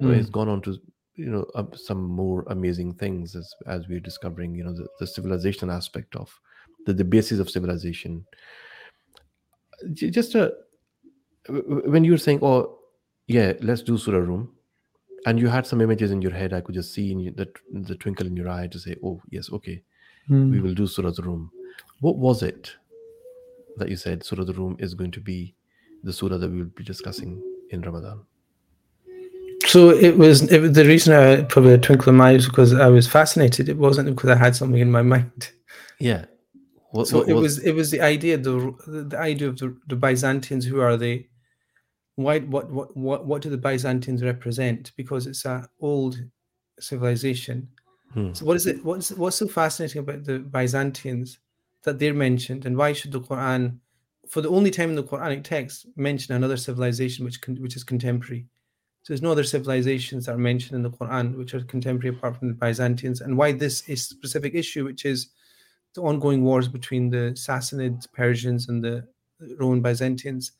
[0.00, 0.32] So It's Mm.
[0.32, 0.78] gone on to
[1.14, 4.54] you know uh, some more amazing things as as we're discovering.
[4.54, 6.30] You know the, the civilization aspect of
[6.86, 8.24] the the basis of civilization.
[9.94, 10.54] Just a
[11.48, 12.78] when you were saying, "Oh,
[13.26, 14.54] yeah, let's do Surah Rum,"
[15.28, 17.46] and you had some images in your head, I could just see in you, the
[17.88, 19.76] the twinkle in your eye to say, "Oh, yes, okay,
[20.28, 20.62] we Mhm.
[20.62, 21.50] will do Surah Rum."
[22.00, 22.70] What was it
[23.78, 25.38] that you said Surah Rum is going to be
[26.08, 27.32] the surah that we will be discussing
[27.70, 28.18] in Ramadan?
[29.66, 32.46] So it was, it was the reason I probably a twinkle in my eye was
[32.46, 33.68] because I was fascinated.
[33.68, 35.50] It wasn't because I had something in my mind.
[35.98, 36.24] Yeah.
[36.92, 38.54] What, So what it was it was the idea the
[39.10, 40.64] the idea of the, the Byzantines.
[40.64, 41.26] Who are they?
[42.18, 44.90] Why what what what what do the Byzantines represent?
[44.96, 46.20] Because it's an old
[46.80, 47.68] civilization.
[48.12, 48.32] Hmm.
[48.32, 48.84] So what is it?
[48.84, 51.38] What's what's so fascinating about the Byzantines
[51.84, 53.78] that they're mentioned, and why should the Quran
[54.28, 57.84] for the only time in the Quranic text, mention another civilization which con- which is
[57.84, 58.46] contemporary.
[59.02, 62.36] So there's no other civilizations that are mentioned in the Quran which are contemporary apart
[62.36, 63.20] from the Byzantines.
[63.20, 65.28] And why this is specific issue, which is
[65.94, 69.06] the ongoing wars between the Sassanid Persians and the
[69.56, 70.50] Roman Byzantines.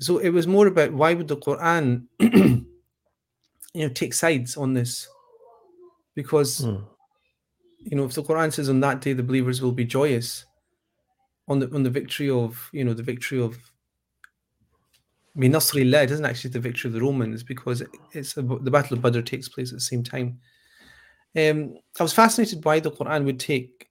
[0.00, 2.66] So it was more about why would the Quran, you
[3.74, 5.08] know, take sides on this?
[6.14, 6.84] Because Mm.
[7.78, 10.46] you know, if the Quran says on that day the believers will be joyous
[11.48, 13.58] on the on the victory of you know the victory of
[15.36, 18.96] Minasrillah, it isn't actually the victory of the Romans because it, it's about, the Battle
[18.96, 20.38] of Badr takes place at the same time.
[21.34, 23.88] Um, I was fascinated why the Quran would take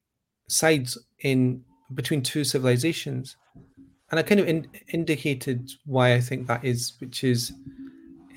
[0.47, 3.37] sides in between two civilizations,
[4.11, 7.53] and I kind of in, indicated why I think that is, which is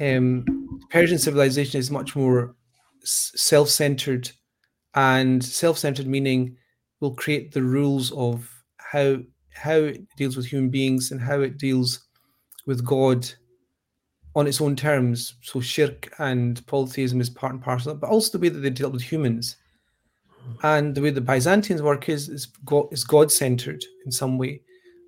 [0.00, 2.54] um, Persian civilization is much more
[3.02, 4.30] self-centered,
[4.94, 6.56] and self-centered meaning
[7.00, 9.18] will create the rules of how
[9.52, 12.06] how it deals with human beings and how it deals
[12.66, 13.28] with God
[14.34, 15.36] on its own terms.
[15.42, 18.90] So shirk and polytheism is part and parcel, but also the way that they deal
[18.90, 19.56] with humans.
[20.62, 24.60] And the way the Byzantines work is is God is God centered in some way,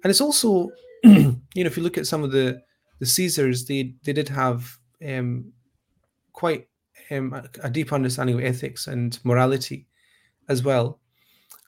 [0.07, 0.71] and it's also
[1.03, 2.63] you know if you look at some of the
[3.01, 5.53] the Caesars, they they did have um,
[6.33, 6.69] quite
[7.11, 9.89] um, a, deep understanding of ethics and morality
[10.49, 11.01] as well,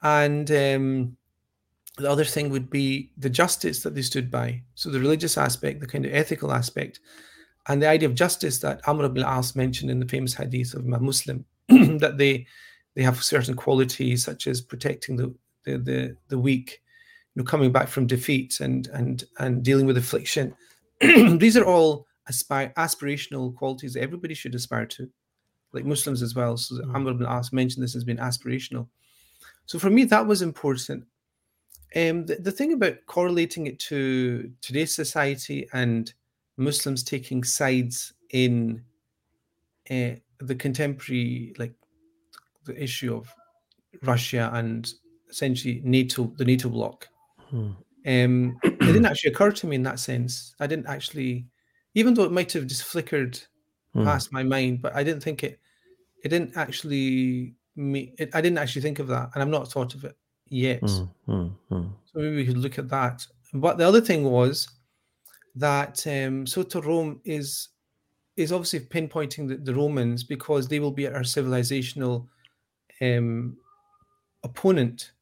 [0.05, 1.17] and um,
[1.97, 4.63] the other thing would be the justice that they stood by.
[4.77, 7.01] So the religious aspect, the kind of ethical aspect,
[7.67, 10.85] and the idea of justice that Amr ibn al-As mentioned in the famous hadith of
[10.85, 12.47] Imam Muslim, that they
[12.95, 16.81] they have certain qualities such as protecting the the the, the weak,
[17.39, 20.55] know, coming back from defeat and and and dealing with affliction.
[21.01, 25.09] These are all aspire, aspirational qualities that everybody should aspire to,
[25.73, 26.57] like Muslims as well.
[26.57, 26.95] So Mm.
[26.95, 28.89] Amr ibn al-As mentioned this as being aspirational.
[29.67, 31.05] So for me, that was important.
[31.97, 36.13] Um, the, the thing about correlating it to today's society and
[36.57, 38.83] Muslims taking sides in
[39.91, 41.73] uh, the contemporary, like
[42.65, 43.33] the issue of
[44.03, 44.93] Russia and
[45.31, 47.09] essentially NATO, the NATO bloc,
[47.53, 47.77] Mm.
[48.07, 50.55] um, it didn't actually occur to me in that sense.
[50.61, 51.47] I didn't actually,
[51.95, 53.39] even though it might have just flickered
[53.95, 54.05] Mm.
[54.05, 55.59] past my mind, but I didn't think it.
[56.25, 58.13] It didn't actually me.
[58.19, 60.17] It, I didn't actually think of that, and I've not thought of it
[60.49, 60.83] yet.
[60.83, 61.09] Mm.
[61.29, 61.53] Mm.
[61.71, 61.91] Mm.
[62.05, 63.27] So maybe we could look at that.
[63.55, 64.69] But the other thing was
[65.55, 67.69] that um, Surah Rum is
[68.37, 72.27] is obviously pinpointing the, the Romans because they will be our civilizational
[73.01, 73.57] um,
[74.45, 75.13] opponent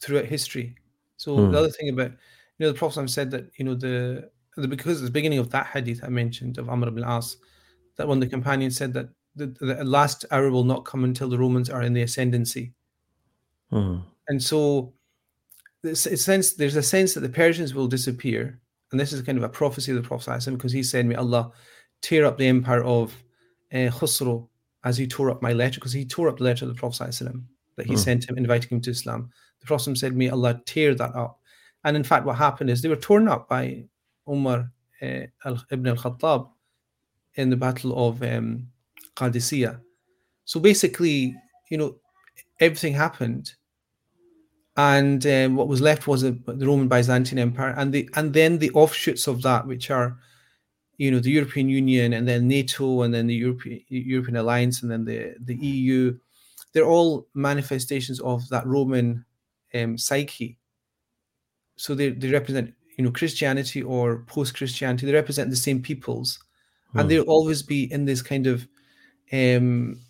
[0.00, 0.76] throughout history.
[1.18, 1.52] So Hmm.
[1.52, 5.02] the other thing about you know the Prophet said that you know the, the because
[5.02, 7.36] the beginning of that hadith I mentioned of Amr ibn As
[7.96, 11.38] that when the companions said that the, the last hour will not come until the
[11.38, 12.72] Romans are in the ascendancy.
[13.72, 14.02] Mm.
[14.28, 14.94] And so
[15.82, 19.38] there's a sense there's a sense that the Persians will disappear, and this is kind
[19.38, 21.52] of a prophecy of the Prophet because he said, "May Allah
[22.02, 23.12] tear up the empire of
[23.72, 24.48] uh, Khusro
[24.84, 27.12] as he tore up my letter," because he tore up the letter of the Prophet
[27.76, 27.98] that he Mm.
[27.98, 29.30] sent him, inviting him to Islam.
[29.60, 31.40] The Prophet said, "May Allah tear that up."
[31.84, 33.84] And in fact, what happened is they were torn up by
[34.28, 35.26] Umar uh,
[35.70, 36.48] ibn al-Khattab
[37.34, 38.68] in the Battle of um,
[39.16, 39.80] Qadisiyah.
[40.44, 41.36] So basically,
[41.70, 41.96] you know,
[42.60, 43.54] everything happened
[44.78, 48.58] and um, what was left was a, the Roman Byzantine Empire, and the and then
[48.58, 50.16] the offshoots of that, which are,
[50.98, 54.90] you know, the European Union, and then NATO, and then the European European Alliance, and
[54.90, 56.16] then the the EU.
[56.72, 59.24] They're all manifestations of that Roman
[59.74, 60.58] um, psyche.
[61.76, 65.06] So they they represent you know Christianity or post Christianity.
[65.06, 66.38] They represent the same peoples,
[66.94, 67.08] and Hmm.
[67.08, 68.66] they'll always be in this kind of
[69.32, 70.00] um,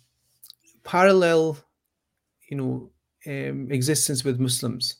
[0.83, 1.57] parallel,
[2.49, 2.89] you know,
[3.27, 4.95] um, existence with Muslims,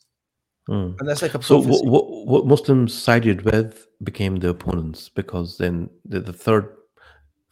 [0.69, 0.99] Mm.
[0.99, 5.57] and that's like a So what, what, what Muslims sided with became the opponents because
[5.57, 6.75] then the, the third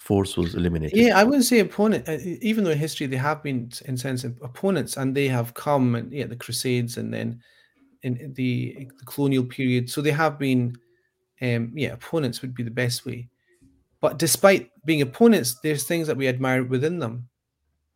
[0.08, 0.94] force was eliminated.
[0.94, 4.24] Yeah, I wouldn't say opponent, uh, even though in history they have been, in sense,
[4.24, 7.42] opponents, and they have come, and yeah, the Crusades, and then
[8.04, 9.90] in the, the colonial period.
[9.90, 10.76] So they have been,
[11.42, 13.30] um, yeah, opponents would be the best way.
[14.02, 17.30] But despite being opponents, there's things that we admire within them.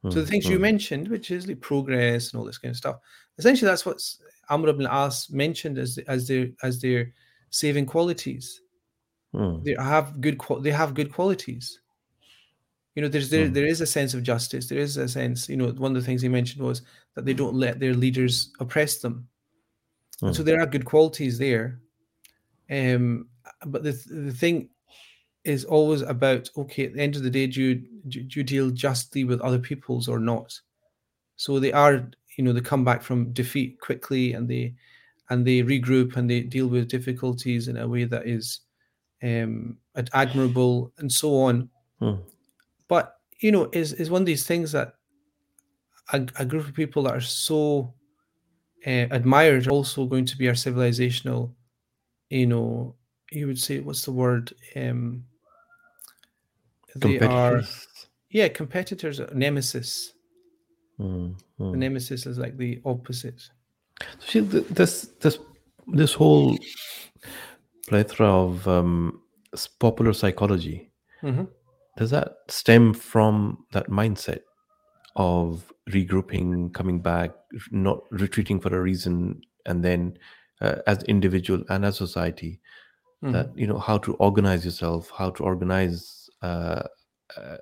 [0.09, 2.71] So the Mm, things you mm, mentioned, which is like progress and all this kind
[2.71, 2.97] of stuff,
[3.37, 4.01] essentially that's what
[4.49, 7.13] Amr ibn al-As mentioned as as their as their
[7.51, 8.61] saving qualities.
[9.33, 11.79] mm, They have good they have good qualities.
[12.95, 13.53] You know, there's there Mm.
[13.53, 14.67] there is a sense of justice.
[14.67, 16.81] There is a sense, you know, one of the things he mentioned was
[17.15, 19.27] that they don't let their leaders oppress them.
[20.25, 20.45] And so Mm.
[20.45, 21.79] there are good qualities there.
[22.69, 23.29] Um,
[23.67, 24.69] but the the thing
[25.43, 27.75] is always about okay, at the end of the day, do you
[28.09, 30.59] do you deal justly with other peoples or not?
[31.37, 34.75] So they are, you know, they come back from defeat quickly, and they
[35.29, 38.61] and they regroup and they deal with difficulties in a way that is
[39.23, 39.77] um,
[40.13, 41.69] admirable and so on.
[41.99, 42.15] Hmm.
[42.91, 44.95] But you know, is is one of these things that
[46.11, 47.93] a, a group of people that are so
[48.85, 51.53] uh, admired are also going to be our civilizational,
[52.29, 52.95] you know,
[53.31, 54.53] you would say what's the word?
[54.75, 55.23] Um,
[56.97, 57.61] they are
[58.29, 60.11] yeah competitors, nemesis.
[60.97, 61.71] Hmm, hmm.
[61.71, 63.41] The nemesis is like the opposite.
[64.19, 65.39] See, this this
[65.87, 66.57] this whole
[67.87, 69.21] plethora of um,
[69.79, 70.91] popular psychology
[71.23, 71.47] Mhm.
[71.97, 74.41] Does that stem from that mindset
[75.15, 77.31] of regrouping, coming back,
[77.71, 80.17] not retreating for a reason, and then
[80.61, 82.59] uh, as individual and as society,
[83.23, 83.31] Mhm.
[83.33, 86.83] that you know how to organize yourself, how to organize uh,
[87.37, 87.57] uh,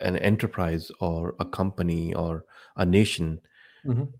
[0.00, 2.44] an enterprise or a company or
[2.76, 3.40] a nation
[3.84, 4.12] Mhm.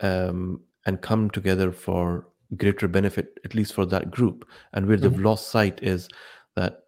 [0.00, 4.48] um, and come together for greater benefit, at least for that group.
[4.72, 6.08] And where they've lost sight is
[6.56, 6.81] that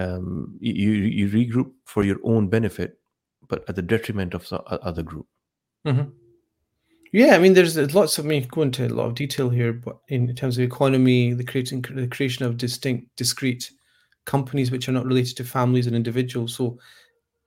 [0.00, 2.98] um, you you regroup for your own benefit,
[3.48, 5.26] but at the detriment of the other group.
[5.86, 6.12] Mhm.
[7.12, 8.24] Yeah, I mean, there's, lots of.
[8.24, 11.82] Mean, go into a lot of detail here, but in terms of economy, the creating
[11.82, 13.70] the creation of distinct, discrete
[14.26, 16.54] companies which are not related to families and individuals.
[16.54, 16.78] So,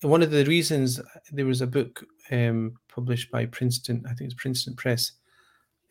[0.02, 1.00] one of the reasons
[1.32, 5.14] there was a book um, published by Princeton, I think it's Princeton Press,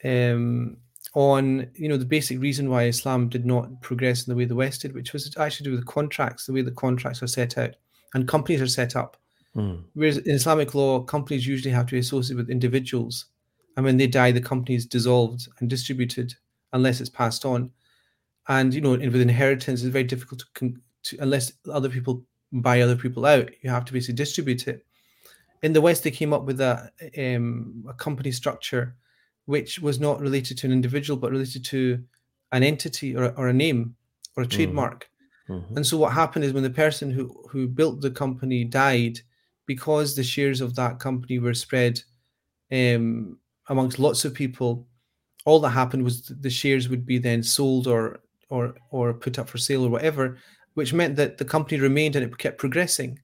[0.05, 0.77] um,
[1.14, 4.55] on you know the basic reason why Islam did not progress in the way the
[4.55, 7.59] West did, which was actually to do with contracts, the way the contracts are set
[7.59, 7.75] out
[8.14, 9.16] and companies are set up.
[9.57, 13.27] Mm, Whereas in Islamic law, companies usually have to be associated with individuals.
[13.77, 16.35] And when they die, the company is dissolved and distributed
[16.72, 17.70] unless it's passed on.
[18.48, 22.81] And, you know, with inheritance, it's very difficult to, con- to, unless other people buy
[22.81, 24.85] other people out, you have to basically distribute it.
[25.62, 28.96] In the West, they came up with a, um, a company structure
[29.46, 32.05] which was not related to an individual, but related to
[32.52, 33.96] an entity or, or a name
[34.37, 35.11] or a trademark.
[35.48, 39.20] mhm, And so what happened is when the person who who built the company died,
[39.66, 42.02] because the shares of that company were spread
[42.72, 44.88] um, amongst lots of people,
[45.44, 49.48] all that happened was the shares would be then sold or or or put up
[49.48, 50.38] for sale or whatever,
[50.74, 53.18] which meant that the company remained and it kept progressing.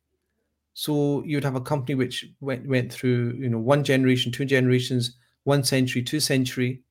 [0.74, 5.16] So you'd have a company which went went through you know one generation, two generations,
[5.48, 6.82] one century, two century.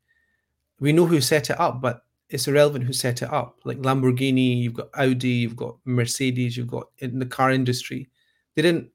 [0.80, 3.60] We know who set it up, but it's irrelevant who set it up.
[3.64, 8.10] Like Lamborghini, you've got Audi, you've got Mercedes, you've got in the car industry.
[8.56, 8.90] They didn't,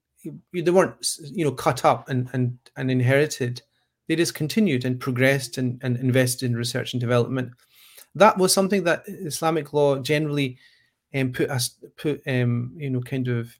[0.52, 3.62] they weren't, you know, cut up and and and inherited.
[4.08, 7.52] They just continued and progressed and, and invested in research and development.
[8.16, 10.58] That was something that Islamic law generally
[11.14, 13.56] um, put us put um, you know kind of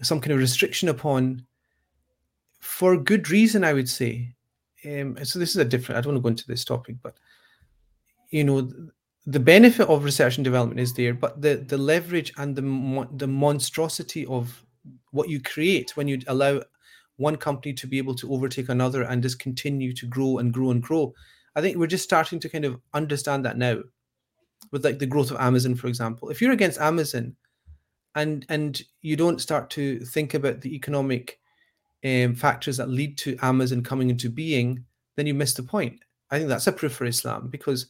[0.00, 1.44] some kind of restriction upon
[2.60, 4.33] for good reason, I would say.
[4.86, 5.98] Um, so this is a different.
[5.98, 7.16] I don't want to go into this topic, but
[8.30, 8.74] you know, th-
[9.26, 13.26] the benefit of research and development is there, but the the leverage and the the
[13.26, 14.64] monstrosity of
[15.12, 16.60] what you create when you allow
[17.16, 20.70] one company to be able to overtake another and just continue to grow and grow
[20.70, 21.14] and grow.
[21.54, 23.78] I think we're just starting to kind of understand that now,
[24.72, 26.30] with like the growth of Amazon, for example.
[26.30, 27.36] If you're against Amazon,
[28.14, 31.40] and and you don't start to think about the economic
[32.04, 34.84] um, factors that lead to Amazon coming into being,
[35.16, 35.98] then you miss the point.
[36.30, 37.86] I think that's a proof for Islam because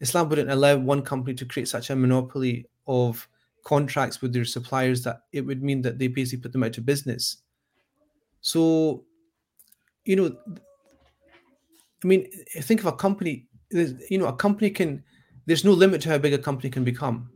[0.00, 3.28] Islam wouldn't allow one company to create such a monopoly of
[3.64, 6.86] contracts with their suppliers that it would mean that they basically put them out of
[6.86, 7.38] business.
[8.40, 9.04] So,
[10.04, 10.36] you know,
[12.02, 13.48] I mean, think of a company.
[13.70, 15.02] You know, a company can.
[15.46, 17.30] There's no limit to how big a company can become.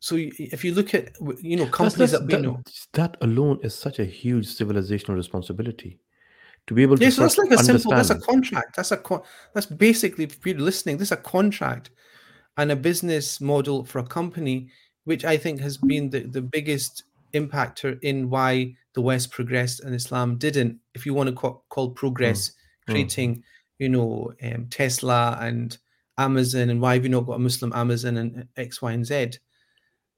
[0.00, 2.62] So if you look at you know companies that we that, know,
[2.94, 6.00] that alone is such a huge civilizational responsibility
[6.66, 7.90] to be able to Yeah, so that's like a simple.
[7.90, 8.76] That's a contract.
[8.76, 8.96] That's a.
[8.96, 10.96] Con- that's basically if you're listening.
[10.96, 11.90] This is a contract,
[12.56, 14.70] and a business model for a company,
[15.04, 19.94] which I think has been the the biggest impactor in why the West progressed and
[19.94, 20.78] Islam didn't.
[20.94, 22.92] If you want to call, call progress, mm.
[22.92, 23.42] creating,
[23.78, 25.76] you know, um, Tesla and
[26.16, 29.32] Amazon, and why have you not got a Muslim Amazon and X, Y, and Z?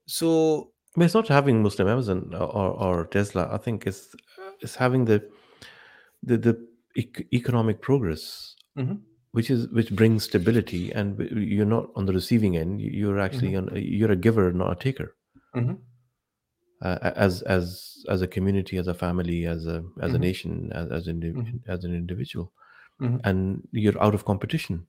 [0.07, 3.49] So But it's not having Muslim Amazon or, or, Tesla.
[3.51, 4.15] I think it's
[4.61, 5.23] it's having the
[6.23, 6.55] the the
[6.97, 9.01] ec- economic progress, Mhm.
[9.33, 12.81] which is which brings stability, and you're not on the receiving end.
[12.81, 15.15] You- You're actually on, you're a giver, not a taker.
[15.57, 15.79] Mhm.
[16.83, 20.21] Uh, as as as a community, as a family, as a as a Mhm.
[20.21, 21.61] nation, as as, Mhm.
[21.69, 22.53] as an individual,
[23.01, 23.21] Mhm.
[23.25, 24.87] and you're out of competition.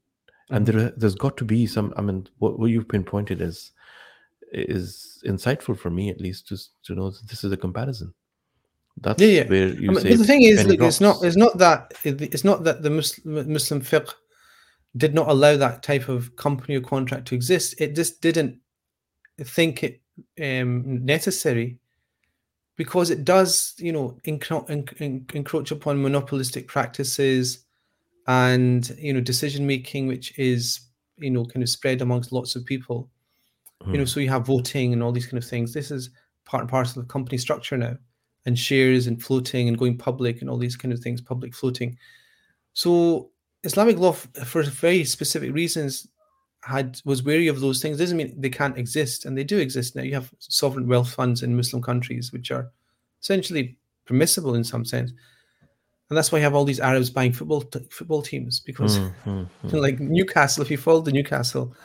[0.49, 1.93] And there there's got to be some.
[1.95, 3.71] I mean, what, what you've pinpointed is
[4.53, 8.13] is insightful for me at least to to know that this is a comparison.
[8.97, 9.47] That's Yeah, yeah.
[9.49, 12.63] where I you mean, say the thing is, it's not it's not that it's not
[12.63, 14.13] that the Muslim Muslim fiqh
[14.95, 17.75] did not allow that type of company or contract to exist.
[17.81, 18.59] It just didn't
[19.39, 20.01] think it
[20.39, 21.79] um, necessary
[22.75, 27.65] because it does, you know, encro- enc- encroach upon monopolistic practices
[28.27, 30.81] and you know decision making, which is
[31.17, 33.09] you know kind of spread amongst lots of people.
[33.85, 33.87] Mm.
[33.87, 34.07] You know, hmm.
[34.07, 35.73] so you have voting and all these kind of things.
[35.73, 36.09] This is
[36.45, 37.97] part and parcel of company structure now,
[38.45, 41.97] and shares and floating and going public and all these kind of things, public floating.
[42.73, 43.29] So
[43.63, 46.07] Islamic law, for very specific reasons,
[46.63, 49.95] had was wary of those things doesn't mean they can't exist and they do exist
[49.95, 52.71] now you have sovereign wealth funds in muslim countries which are
[53.21, 55.11] essentially permissible in some sense
[56.09, 59.67] and that's why you have all these arabs buying football t- football teams because mm-hmm.
[59.77, 61.75] like newcastle if you follow the newcastle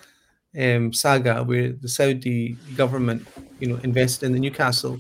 [0.56, 3.26] um, saga where the saudi government
[3.60, 4.98] you know invested in the newcastle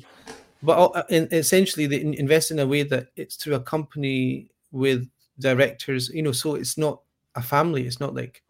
[0.62, 5.08] but uh, in, essentially they invest in a way that it's through a company with
[5.38, 7.00] directors you know so it's not
[7.34, 8.42] a family it's not like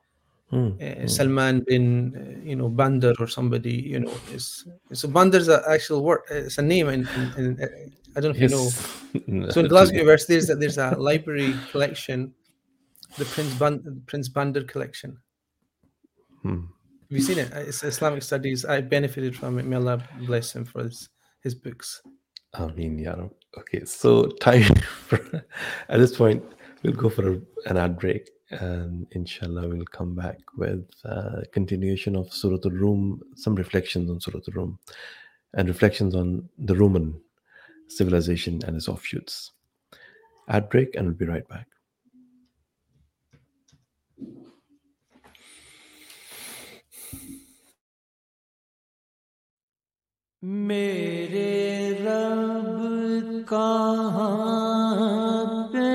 [0.53, 5.41] Mm, uh, Salman bin, uh, you know, Bandar or somebody, you know, is so Bandar
[5.41, 7.67] is an actual word, it's a name, and, uh,
[8.17, 9.13] I don't know if yes.
[9.27, 9.51] you know.
[9.51, 12.33] so in Glasgow University, there's a, there's a library collection,
[13.19, 15.19] the Prince Band, Prince Bandar collection.
[16.41, 16.65] Hmm.
[17.11, 17.51] You seen it?
[17.55, 18.67] It's Islamic studies.
[18.67, 19.65] I benefited from it.
[19.65, 21.09] May Allah bless him for his,
[21.43, 22.03] his books.
[22.53, 23.17] I mean, yeah.
[23.57, 24.75] Okay, so time
[25.07, 25.19] for,
[25.89, 26.43] at this point,
[26.83, 32.17] we'll go for a, an ad break and inshallah we'll come back with a continuation
[32.17, 34.79] of Surah Al-Rum, some reflections on Surah Al-Rum
[35.55, 37.19] and reflections on the Roman
[37.89, 39.53] civilization and its offshoots.
[40.49, 41.68] Ad break and we'll be right back.
[50.43, 52.83] میرے رب
[53.49, 54.29] کہاں
[55.73, 55.89] پہ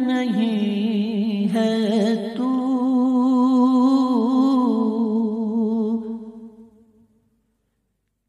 [0.00, 2.50] نہیں ہے تو؟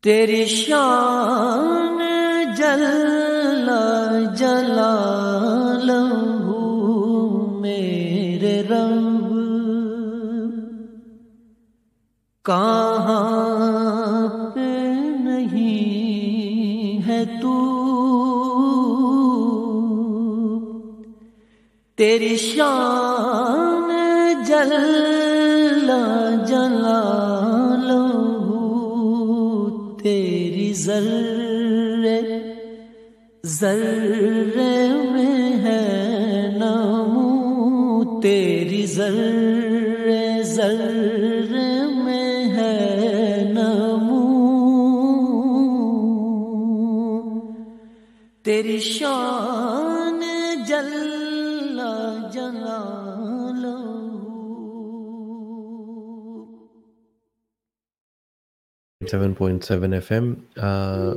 [0.03, 1.97] تیری شان
[2.57, 3.81] جلا
[4.35, 4.91] جلا
[5.83, 6.59] لہو
[12.45, 13.48] کہاں
[17.41, 17.55] تو
[21.97, 23.89] تیری شان
[24.47, 25.89] جل
[26.47, 27.01] جلا
[27.87, 28.05] لو
[30.03, 31.09] تیری زر
[33.43, 33.83] زر
[35.11, 35.81] میں ہے
[36.57, 39.19] نام تیری زر
[40.43, 40.98] زر
[48.48, 50.20] तेरी शान
[50.68, 51.92] जल्ला
[52.34, 52.78] जला
[59.04, 60.26] 7.7 FM,
[60.56, 61.14] uh,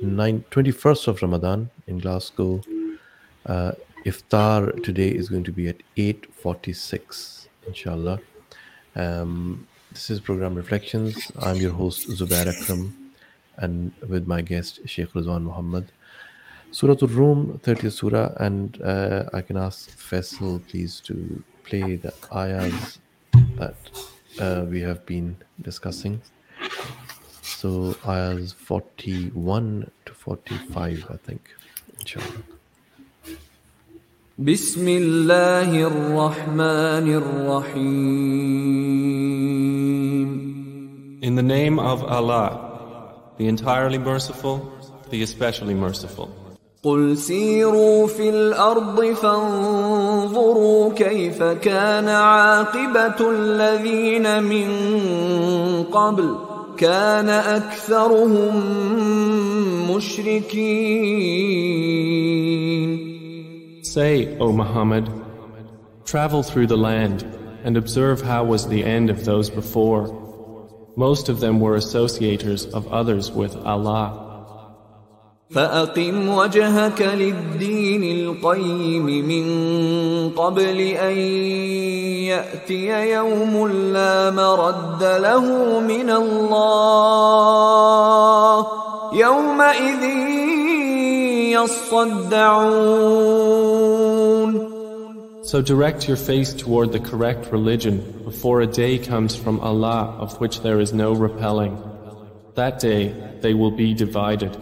[0.00, 2.62] 9, 21st of Ramadan in Glasgow.
[3.46, 3.72] Uh,
[4.06, 8.20] iftar today is going to be at 8.46, inshallah.
[8.94, 11.32] Um, this is program Reflections.
[11.40, 13.12] I'm your host, Zubair Akram,
[13.56, 15.90] and with my guest, Sheikh Rizwan Muhammad.
[16.70, 22.98] Surah Al-Rum, 30th Surah, and uh, I can ask Faisal, please, to play the ayahs
[23.56, 23.76] that
[24.40, 26.20] uh, we have been discussing.
[27.42, 31.54] So ayahs 41 to 45, I think.
[32.00, 32.42] Inshallah.
[34.38, 38.34] بسم الله الرحمن الرحيم
[41.22, 44.72] In the name of Allah, the entirely merciful,
[45.10, 46.34] the especially merciful.
[46.83, 54.69] قل سيروا في الأرض فانظروا كيف كان عاقبة الذين من
[55.83, 56.35] قبل
[56.77, 58.55] كان أكثرهم
[59.91, 61.39] مشركين
[63.83, 65.09] Say, O Muhammad,
[66.05, 67.25] travel through the land
[67.65, 70.07] and observe how was the end of those before.
[70.95, 74.28] Most of them were associators of others with Allah.
[75.54, 79.46] فأقم وجهك للدين القيم من
[80.30, 81.16] قبل أن
[82.32, 87.06] يأتي يوم لا مرد له من الله
[89.12, 90.04] يومئذ
[91.54, 92.94] يصدعون
[95.44, 100.40] So direct your face toward the correct religion before a day comes from Allah of
[100.40, 101.78] which there is no repelling.
[102.54, 104.56] That day they will be divided.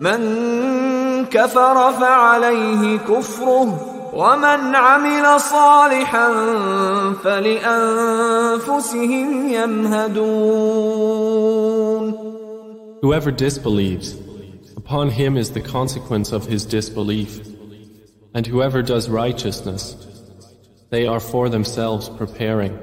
[0.00, 0.20] من
[1.26, 6.28] كفر فعليه كفره ومن عمل صالحا
[7.24, 8.68] فلأنفسهم
[9.48, 11.08] يمهدون
[13.00, 14.16] Whoever disbelieves,
[14.76, 17.40] upon him is the consequence of his disbelief.
[18.34, 19.94] And whoever does righteousness,
[20.90, 22.76] they are for themselves preparing.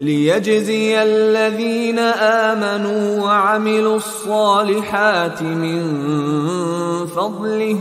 [0.00, 1.98] ليجزي الذين
[2.48, 5.80] آمنوا وعملوا الصالحات من
[7.06, 7.78] فضله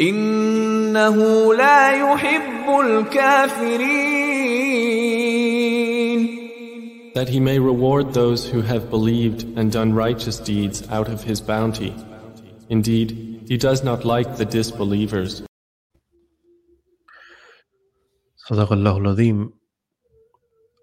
[0.00, 1.16] إنه
[1.54, 4.34] لا يحب الكافرين
[7.14, 11.40] That he may reward those who have believed and done righteous deeds out of his
[11.40, 11.94] bounty.
[12.68, 15.42] Indeed, he does not like the disbelievers.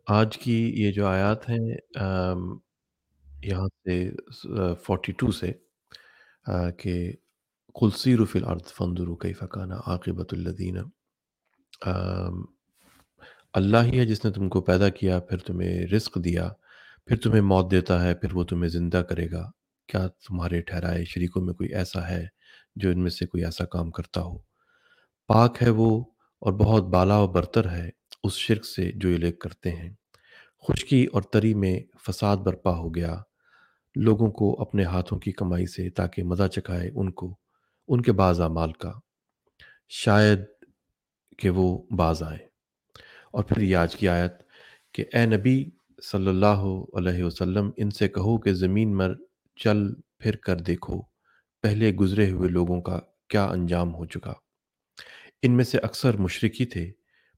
[0.06, 1.58] آج کی یہ جو آیات ہیں
[3.44, 3.94] یہاں سے
[4.84, 5.50] فورٹی ٹو سے
[6.78, 6.94] کہ
[7.74, 10.78] کلسی رفیل الارض فنظرو کیف کان عاقبۃ الدین
[13.54, 16.48] اللہ ہی ہے جس نے تم کو پیدا کیا، پھر تمہیں رزق دیا،
[17.08, 19.44] پھر تمہیں موت دیتا ہے، پھر وہ تمہیں زندہ کرے گا۔
[19.88, 22.24] کیا تمہارے ٹھہرائے شریکوں میں کوئی ایسا ہے
[22.76, 24.38] جو ان میں سے کوئی ایسا کام کرتا ہو؟
[25.28, 25.90] پاک ہے وہ
[26.42, 27.88] اور بہت بالا و برتر ہے۔
[28.24, 29.94] اس شرک سے جو یہ لوگ کرتے ہیں۔
[30.68, 33.22] خشکی اور تری میں فساد برپا ہو گیا۔
[33.96, 37.36] لوگوں کو اپنے ہاتھوں کی کمائی سے تاکہ مزہ چکھائے ان کو،
[37.88, 38.92] ان کے بعض اعمال کا۔
[39.88, 40.40] شاید
[41.38, 42.46] کہ وہ باز آئیں۔
[43.32, 44.32] اور پھر یہ آج کی آیت
[44.92, 45.64] کہ اے نبی
[46.02, 49.14] صلی اللہ علیہ وسلم، ان سے کہو کہ زمین مر
[49.56, 51.02] چل پھر کر دیکھو۔
[51.62, 54.32] پہلے گزرے ہوئے لوگوں کا کیا انجام ہو چکا۔
[55.42, 56.92] ان میں سے اکثر مشرقی تھے۔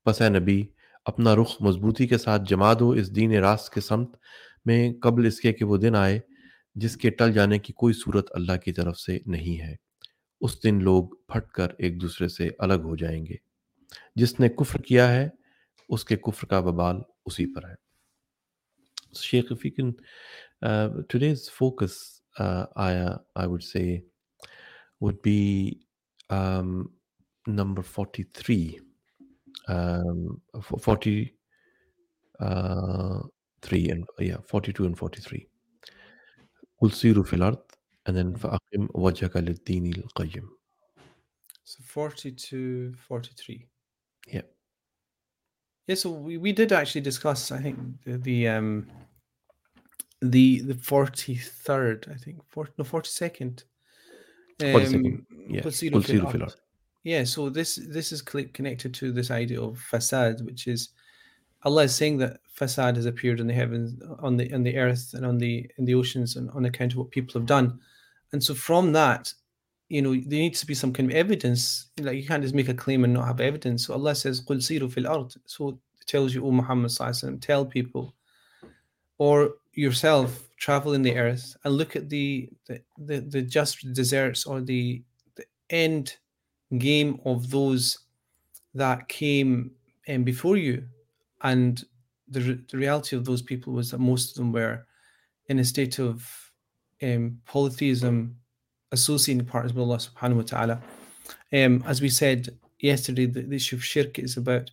[0.08, 0.62] پس نبی،
[1.04, 4.16] اپنا رخ مضبوطی کے ساتھ جما دو اس دین راست کے سمت
[4.64, 6.20] میں قبل اس کے کہ وہ دن آئے،
[6.74, 9.74] جس کے ٹل جانے کی کوئی صورت اللہ کی طرف سے نہیں ہے۔
[10.40, 13.36] اس دن لوگ پھٹ کر ایک دوسرے سے الگ ہو جائیں گے۔
[14.16, 15.28] جس نے کفر کیا ہے،
[15.88, 16.96] اس کے کفر کا وبال
[17.26, 17.74] اسی پر ہے۔
[19.14, 19.92] شیخ فیکن
[21.08, 21.96] ٹوڈیز فوکس
[22.76, 23.98] آیا I would say
[25.00, 25.70] would be
[27.46, 28.68] number forty three
[32.39, 33.19] uh,
[33.61, 35.47] 3 and yeah 42 and 43
[36.81, 37.63] قل سيروا في الأرض
[38.09, 40.49] and then فأقم وجهك للدين القيم
[41.65, 43.67] So 42, 43.
[44.27, 44.41] yeah
[45.87, 48.87] Yeah, so we, we did actually discuss, I think, the, the um
[50.21, 53.63] the the 43rd, I think, 40, no, 42nd.
[54.59, 55.61] 42nd, yeah.
[55.63, 56.53] قل سيروا قل في سيروا في الأرض.
[57.08, 60.90] yeah, so this this is connected to this idea of fasad, which is
[61.62, 65.14] Allah is saying that fasad has appeared in the heavens, on the on the earth,
[65.14, 67.80] and on the in the oceans, and on account of what people have done.
[68.32, 69.32] And so from that,
[69.88, 71.86] you know, there needs to be some kind of evidence.
[71.98, 73.86] Like you can't just make a claim and not have evidence.
[73.86, 77.64] So Allah says, "Qul siru fil ard." So it tells you, O Muhammad sallallahu tell
[77.64, 78.14] people,
[79.16, 84.44] or yourself, travel in the earth and look at the the the, the just deserts
[84.44, 85.02] or the,
[85.36, 86.18] the end
[86.76, 87.98] game of those
[88.74, 89.70] that came
[90.08, 90.84] um, before you,
[91.42, 91.84] and
[92.28, 94.86] the re- the reality of those people was that most of them were
[95.46, 96.52] in a state of
[97.02, 98.36] um, polytheism,
[98.92, 100.80] associating partners with Allah subhanahu wa ta'ala.
[101.52, 102.48] Um, as we said
[102.80, 104.70] yesterday, the, the issue of shirk is about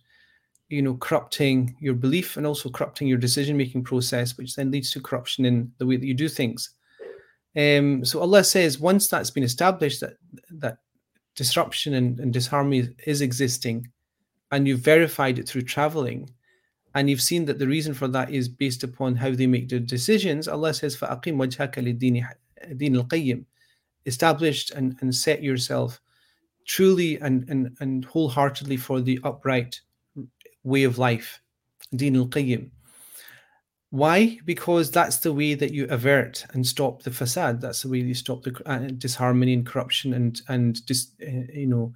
[0.68, 4.90] you know corrupting your belief and also corrupting your decision making process, which then leads
[4.92, 6.70] to corruption in the way that you do things.
[7.56, 10.14] Um, so Allah says once that's been established that
[10.50, 10.78] that
[11.35, 13.87] disruption and, and disharmony is existing,
[14.51, 16.29] and you've verified it through traveling,
[16.93, 19.79] and you've seen that the reason for that is based upon how they make their
[19.79, 20.47] decisions.
[20.47, 22.27] Allah says, فَأَقِمْ وَجْهَكَ لِلدِّينِ
[22.73, 23.45] دين القيم
[24.05, 26.01] established and, and set yourself
[26.65, 29.79] truly and, and, and wholeheartedly for the upright
[30.63, 31.41] way of life.
[31.95, 32.69] Din al Qayyim.
[33.96, 34.38] Why?
[34.44, 37.62] Because that's the way that you avert and stop the fasad.
[37.62, 41.66] That's the way you stop the uh, disharmony and corruption and and dis, uh, you
[41.66, 41.94] know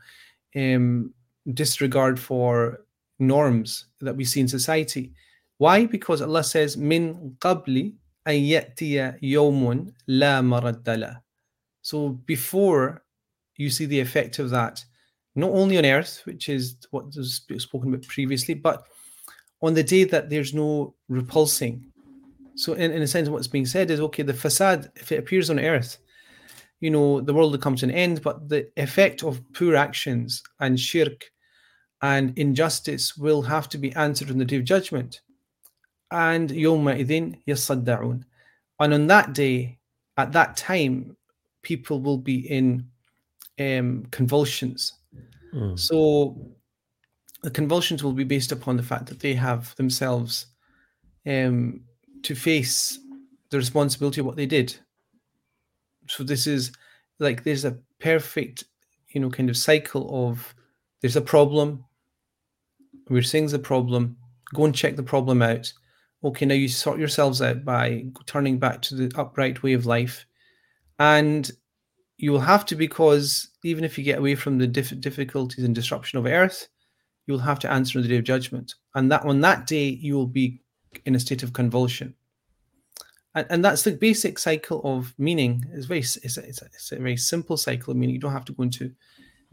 [0.57, 1.13] um,
[1.53, 2.87] disregard for
[3.19, 5.13] norms that we see in society.
[5.59, 5.85] Why?
[5.85, 7.93] Because Allah says, "Min qabli
[8.25, 11.21] an ya'tiya yawmun la maraddala."
[11.83, 13.05] So before
[13.59, 14.83] you see the effect of that,
[15.35, 18.87] not only on earth, which is what was spoken about previously, but
[19.63, 21.90] on the day that there's no repulsing.
[22.55, 25.51] So, in, in a sense, what's being said is okay, the fasad, if it appears
[25.51, 25.99] on earth,
[26.81, 30.43] you know, the world will come to an end, but the effect of poor actions
[30.61, 31.31] and shirk
[32.03, 35.21] and injustice will have to be answered on the day of judgment.
[36.11, 38.25] And idin yasadda'un.
[38.81, 39.79] And on that day,
[40.17, 41.17] at that time,
[41.63, 42.87] people will be in
[43.59, 44.95] um, convulsions.
[45.55, 45.79] Mm.
[45.79, 46.37] So
[47.43, 50.47] the convulsions will be based upon the fact that they have themselves
[51.27, 51.83] um,
[52.23, 52.99] to face
[53.51, 54.77] the responsibility of what they did.
[56.07, 56.73] So this is
[57.19, 58.65] like there's a perfect,
[59.09, 60.55] you know, kind of cycle of
[61.01, 61.85] there's a problem.
[63.09, 64.17] We're seeing the problem.
[64.55, 65.73] Go and check the problem out.
[66.23, 70.27] Okay, now you sort yourselves out by turning back to the upright way of life,
[70.99, 71.51] and
[72.19, 75.75] you will have to because even if you get away from the diff- difficulties and
[75.75, 76.69] disruption of earth,
[77.27, 79.89] you will have to answer on the day of judgment, and that on that day
[79.89, 80.61] you will be
[81.05, 82.15] in a state of convulsion.
[83.35, 85.65] And, and that's the basic cycle of meaning.
[85.73, 88.15] It's very it's a, it's a, it's a very simple cycle of meaning.
[88.17, 88.93] You don't have to go into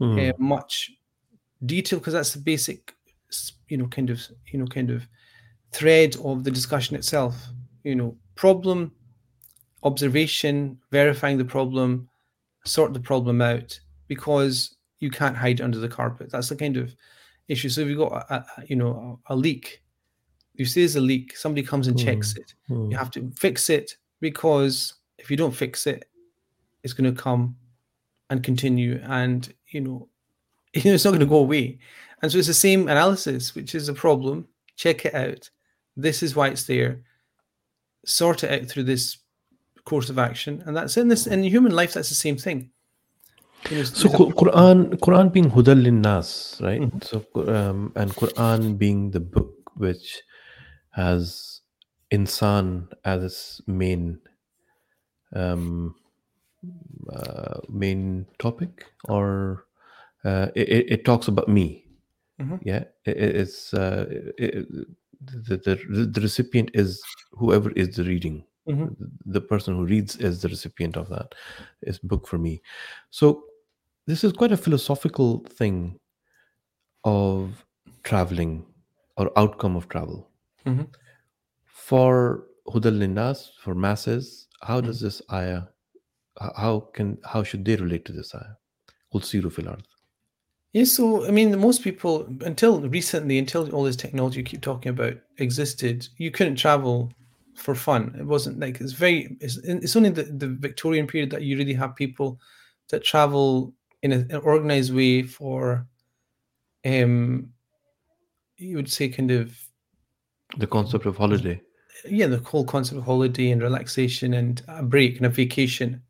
[0.00, 0.18] Hmm.
[0.18, 0.92] uh, much
[1.66, 2.94] detail because that's the basic,
[3.68, 4.20] you know, kind of
[4.52, 5.06] you know kind of
[5.72, 7.34] thread of the discussion itself.
[7.84, 8.92] You know, problem,
[9.82, 12.08] observation, verifying the problem,
[12.64, 13.78] sort the problem out
[14.08, 16.30] because you can't hide under the carpet.
[16.30, 16.94] That's the kind of
[17.48, 17.68] issue.
[17.68, 19.82] So if you've got a, a- you know a, a leak,
[20.58, 22.54] you see there's a leak, somebody comes and checks it.
[22.66, 22.90] Hmm.
[22.90, 26.06] You have to fix it because if you don't fix it,
[26.82, 27.56] it's going to come
[28.30, 30.08] and continue, and you know,
[30.74, 31.78] you know it's not going to go away.
[32.22, 34.48] And so it's the same analysis, which is a problem.
[34.76, 35.50] Check it out.
[35.96, 37.02] This is why it's there.
[38.04, 39.18] Sort it out through this
[39.84, 41.94] course of action, and that's in this in human life.
[41.94, 42.70] That's the same thing.
[43.70, 46.80] You know, So Qu- Quran, Quran being hudal nas, right?
[46.80, 47.04] Mhm.
[47.04, 50.22] So um, and Quran being the book which
[50.98, 51.60] has
[52.10, 54.18] insan as its main
[55.34, 55.94] um,
[57.12, 59.64] uh, main topic, or
[60.24, 61.86] uh, it, it, talks about me.
[62.40, 62.58] Mhm.
[62.62, 64.06] Yeah, it, it- it's uh,
[64.38, 64.66] it,
[65.46, 68.44] the, the the recipient is whoever is the reading.
[68.68, 68.96] Mhm.
[69.26, 71.34] The person who reads is the recipient of that.
[71.82, 72.60] Is book for me.
[73.10, 73.44] So
[74.06, 75.98] this is quite a philosophical thing
[77.04, 77.64] of
[78.02, 78.66] traveling
[79.16, 80.27] or outcome of travel
[80.68, 80.82] hmm
[81.66, 84.86] For Hudal Linnas, for masses, how mm-hmm.
[84.88, 85.62] does this ayah,
[86.56, 88.56] how can, how should they relate to this ayah?
[89.12, 89.82] Qul siru ard.
[90.74, 94.90] Yeah, so I mean, most people until recently, until all this technology you keep talking
[94.90, 97.10] about existed, you couldn't travel
[97.54, 98.14] for fun.
[98.18, 99.36] It wasn't like it's very.
[99.40, 102.38] It's, it's only the, the Victorian period that you really have people
[102.90, 105.86] that travel in a, an organized way for,
[106.84, 107.48] um,
[108.58, 109.56] you would say kind of
[110.58, 111.60] the concept of holiday
[112.06, 116.02] yeah, the whole concept of holiday and relaxation and a break and a vacation.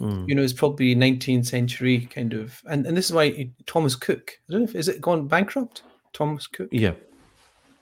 [0.00, 0.28] Mm.
[0.28, 4.38] You know, it's probably 19th century kind of, and and this is why Thomas Cook.
[4.48, 5.82] I don't know if is it gone bankrupt.
[6.12, 6.68] Thomas Cook.
[6.72, 6.94] yeah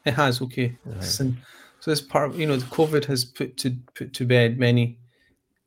[0.04, 0.76] It has okay.
[0.84, 1.02] Right.
[1.02, 1.32] So,
[1.80, 4.98] so this part, you know, the COVID has put to put to bed many.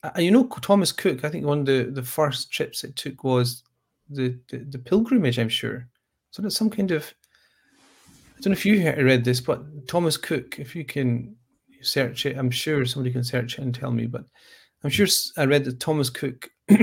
[0.03, 1.23] Uh, you know, Thomas Cook.
[1.23, 3.63] I think one of the the first trips it took was
[4.09, 5.39] the the, the pilgrimage.
[5.39, 5.87] I'm sure.
[6.31, 7.13] So that's some kind of.
[8.41, 10.57] I don't know if you read this, but Thomas Cook.
[10.57, 11.35] If you can
[11.83, 14.07] search it, I'm sure somebody can search it and tell me.
[14.07, 14.23] But
[14.83, 15.05] I'm sure
[15.37, 16.49] I read that Thomas Cook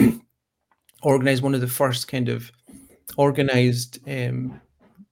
[1.03, 2.53] organized one of the first kind of
[3.17, 4.61] organized um,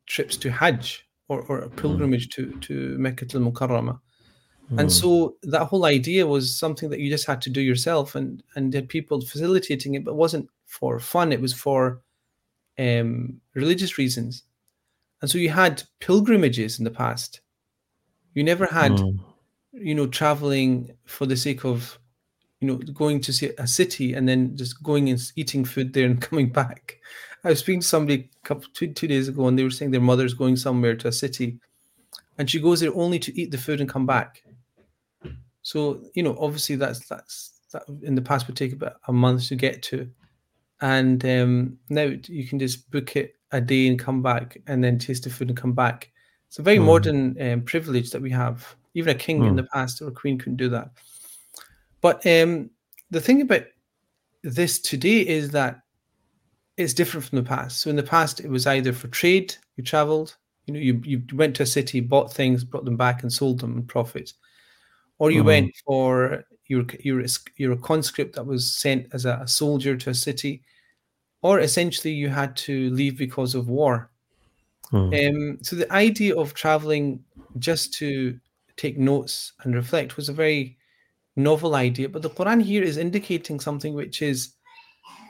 [0.07, 3.99] trips to Hajj or, or a pilgrimage to to Mecca al Mukarramah.
[4.79, 8.41] And so that whole idea was something that you just had to do yourself, and
[8.55, 11.33] and had people facilitating it, but it wasn't for fun.
[11.33, 12.03] It was for
[12.79, 14.45] um, religious reasons.
[15.27, 17.41] And so you had pilgrimages in the past.
[18.35, 19.19] You never had, Mm.
[19.73, 21.99] you know, traveling for the sake of,
[22.61, 26.07] you know, going to see a city and then just going and eating food there
[26.07, 27.01] and coming back.
[27.43, 29.91] I was speaking to somebody a couple two, two days ago, and they were saying
[29.91, 31.59] their mother's going somewhere to a city,
[32.39, 34.45] and she goes there only to eat the food and come back.
[35.63, 39.49] So you know, obviously that's that's that in the past would take about a month
[39.49, 40.09] to get to,
[40.81, 44.99] and um, now you can just book it a day and come back, and then
[44.99, 46.11] taste the food and come back.
[46.49, 46.87] It's a very Hmm.
[46.87, 48.77] modern um, privilege that we have.
[48.95, 49.57] Even a king in Hmm.
[49.57, 50.91] the past or a queen couldn't do that.
[52.01, 52.71] But um,
[53.11, 53.65] the thing about
[54.43, 55.81] this today is that
[56.77, 57.81] it's different from the past.
[57.81, 60.37] So in the past, it was either for trade, you traveled,
[60.67, 63.61] you know, you, you went to a city, bought things, brought them back, and sold
[63.61, 64.33] them and profit,
[65.19, 65.47] or you Mhm.
[65.47, 69.97] went for you're you're a, you're a conscript that was sent as a, a soldier
[69.97, 70.63] to a city,
[71.43, 74.11] or essentially you had to leave because of war.
[74.93, 75.29] Mm.
[75.29, 77.25] Um, so the idea of traveling
[77.59, 78.39] just to
[78.77, 80.77] take notes and reflect was a very
[81.35, 82.09] novel idea.
[82.09, 84.55] But the Quran here is indicating something which is,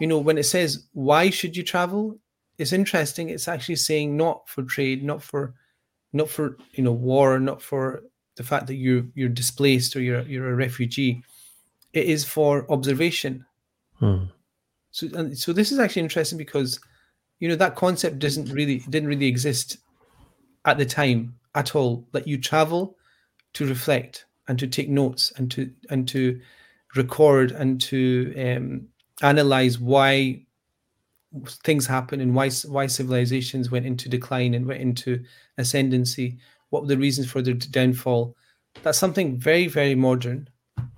[0.00, 2.18] you know, when it says why should you travel,
[2.58, 3.28] it's interesting.
[3.28, 5.54] It's actually saying not for trade, not for,
[6.12, 8.02] not for you know war, not for
[8.36, 11.22] the fact that you you're displaced or you're you're a refugee.
[11.92, 13.44] It is for observation.
[14.00, 14.30] Mm.
[14.96, 16.80] So and so this is actually interesting because
[17.38, 19.76] you know that concept doesn't really didn't really exist
[20.64, 22.96] at the time at all that you travel
[23.52, 26.40] to reflect and to take notes and to and to
[26.94, 28.88] record and to um,
[29.20, 30.40] analyze why
[31.62, 35.22] things happen and why why civilizations went into decline and went into
[35.58, 36.38] ascendancy
[36.70, 38.34] what were the reasons for their downfall.
[38.82, 40.48] That's something very very modern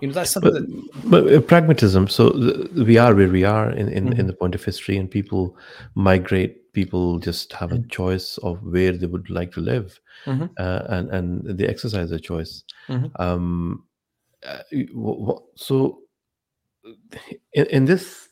[0.01, 3.45] you know that's something but, that but uh, pragmatism so th- we are where we
[3.45, 4.19] are in, in, Mhm.
[4.19, 5.57] in the point of history and people
[5.95, 10.51] migrate people just have a choice of where they would like to live Mhm.
[10.59, 13.11] uh, and and they exercise their choice Mhm.
[13.19, 13.85] um
[14.47, 14.63] uh,
[15.57, 15.99] so
[17.53, 18.29] in, in this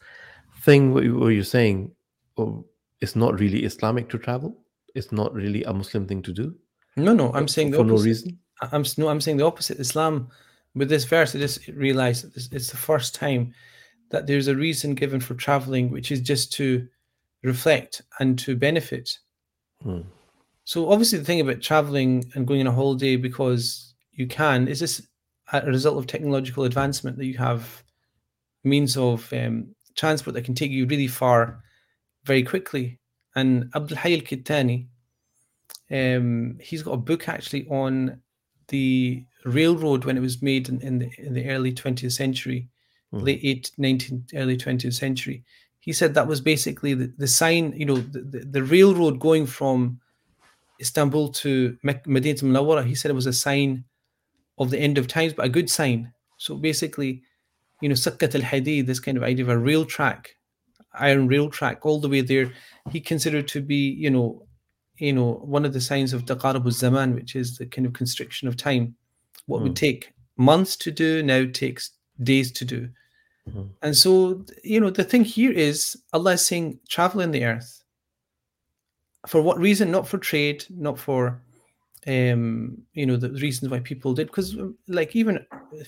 [0.62, 1.90] thing what, you, what you're saying
[2.38, 2.64] oh,
[3.00, 4.56] it's not really islamic to travel
[4.94, 6.54] it's not really a muslim thing to do
[6.96, 8.38] no no i'm saying the for no reason
[8.72, 9.78] I'm no, I'm saying the opposite.
[9.80, 10.30] Islam,
[10.76, 13.54] with this verse, I just realized that this, it's the first time
[14.10, 16.86] that there's a reason given for traveling, which is just to
[17.42, 19.18] reflect and to benefit.
[19.82, 20.02] Hmm.
[20.64, 24.80] So obviously, the thing about traveling and going on a holiday because you can is
[24.80, 25.06] this
[25.52, 27.84] a result of technological advancement that you have
[28.64, 31.62] means of um, transport that can take you really far
[32.24, 32.98] very quickly.
[33.36, 34.88] And Abdul Hayy al-Kittani,
[35.90, 38.20] um, he's got a book actually on
[38.68, 42.68] the railroad when it was made in, in the in the early 20th century,
[43.12, 43.22] Mhm.
[43.22, 45.44] late 8th, 19th, early 20th century.
[45.80, 49.46] He said that was basically the, the sign, you know, the, the, the railroad going
[49.46, 50.00] from
[50.80, 52.84] Istanbul to Medina Munawwara.
[52.84, 53.84] He said it was a sign
[54.58, 56.12] of the end of times, but a good sign.
[56.38, 57.22] So basically,
[57.80, 60.36] you know, Sikkat al Hadid, this kind of idea of a rail track,
[60.94, 62.52] iron rail track, all the way there,
[62.90, 64.45] he considered to be, you know,
[64.98, 68.48] you know, one of the signs of taqarub zaman, which is the kind of constriction
[68.48, 68.94] of time.
[69.46, 69.62] What Mm.
[69.64, 71.90] would take months to do now takes
[72.22, 72.88] days to do.
[73.48, 73.68] Mhm.
[73.82, 77.82] And so, you know, the thing here is Allah is saying travel in the earth.
[79.26, 79.90] For what reason?
[79.90, 81.40] Not for trade, not for
[82.08, 84.28] um, you know, the reasons why people did.
[84.28, 85.44] Because like even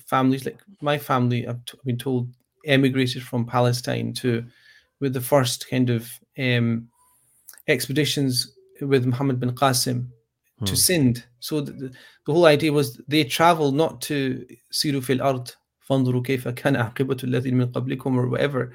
[0.06, 2.28] families, like my family, I've t- been told
[2.64, 4.44] emigrated from Palestine to
[4.98, 6.88] with the first kind of um
[7.68, 10.07] expeditions with Muhammad bin Qasim
[10.65, 10.75] to Hmm.
[10.75, 11.23] Sindh.
[11.39, 11.93] So the, the,
[12.25, 15.51] the whole idea was they travel not to Siru fil Ard,
[15.89, 18.73] فانظروا كيف كان عاقبة الذين من قبلكم or whatever.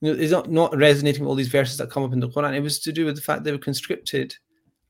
[0.00, 2.28] You know, it's not, not resonating with all these verses that come up in the
[2.28, 2.54] Quran.
[2.54, 4.36] It was to do with the fact they were conscripted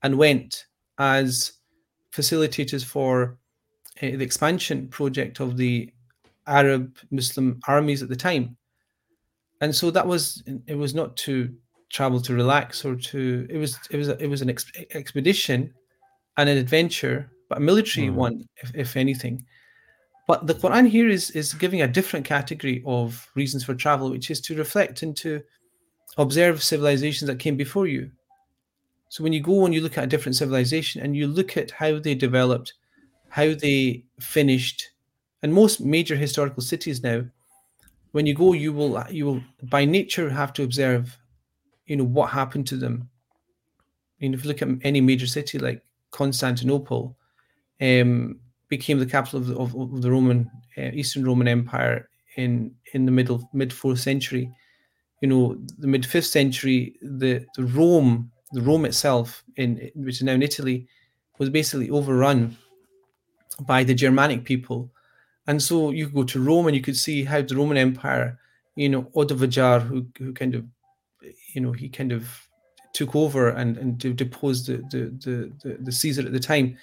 [0.02, 0.66] and went
[0.98, 1.52] as
[2.12, 3.38] facilitators for
[4.02, 5.92] uh, the expansion project of the
[6.46, 8.56] Arab Muslim armies at the time.
[9.60, 11.54] And so that was it was not to
[11.89, 15.73] travel to relax or to it was it was it was an ex- expedition
[16.37, 18.13] and an adventure, but a military Mhm.
[18.15, 19.45] one, if, if anything.
[20.27, 24.29] But the Quran here is is giving a different category of reasons for travel, which
[24.29, 25.41] is to reflect and to
[26.17, 28.11] observe civilizations that came before you.
[29.09, 31.71] So when you go and you look at a different civilization and you look at
[31.71, 32.73] how they developed,
[33.29, 34.91] how they finished,
[35.41, 37.25] and most major historical cities now,
[38.11, 41.17] when you go, you will you will by nature have to observe,
[41.89, 43.09] you know, what happened to them.
[44.15, 45.81] I mean, if you look at any major city like
[46.11, 47.17] Constantinople,
[47.81, 52.73] um, became the capital of the, of, of the Roman uh, Eastern Roman Empire in
[52.93, 54.51] in the middle mid fourth century.
[55.21, 60.23] You know, the mid fifth century, the the Rome, the Rome itself, in which is
[60.23, 60.87] now in Italy,
[61.39, 62.55] was basically overrun
[63.61, 64.91] by the Germanic people,
[65.47, 68.37] and so you go to Rome and you could see how the Roman Empire,
[68.75, 70.65] you know, Odovacar, who who kind of,
[71.53, 72.47] you know, he kind of
[72.93, 76.77] took over and and to depose the the the the, the Caesar at the time.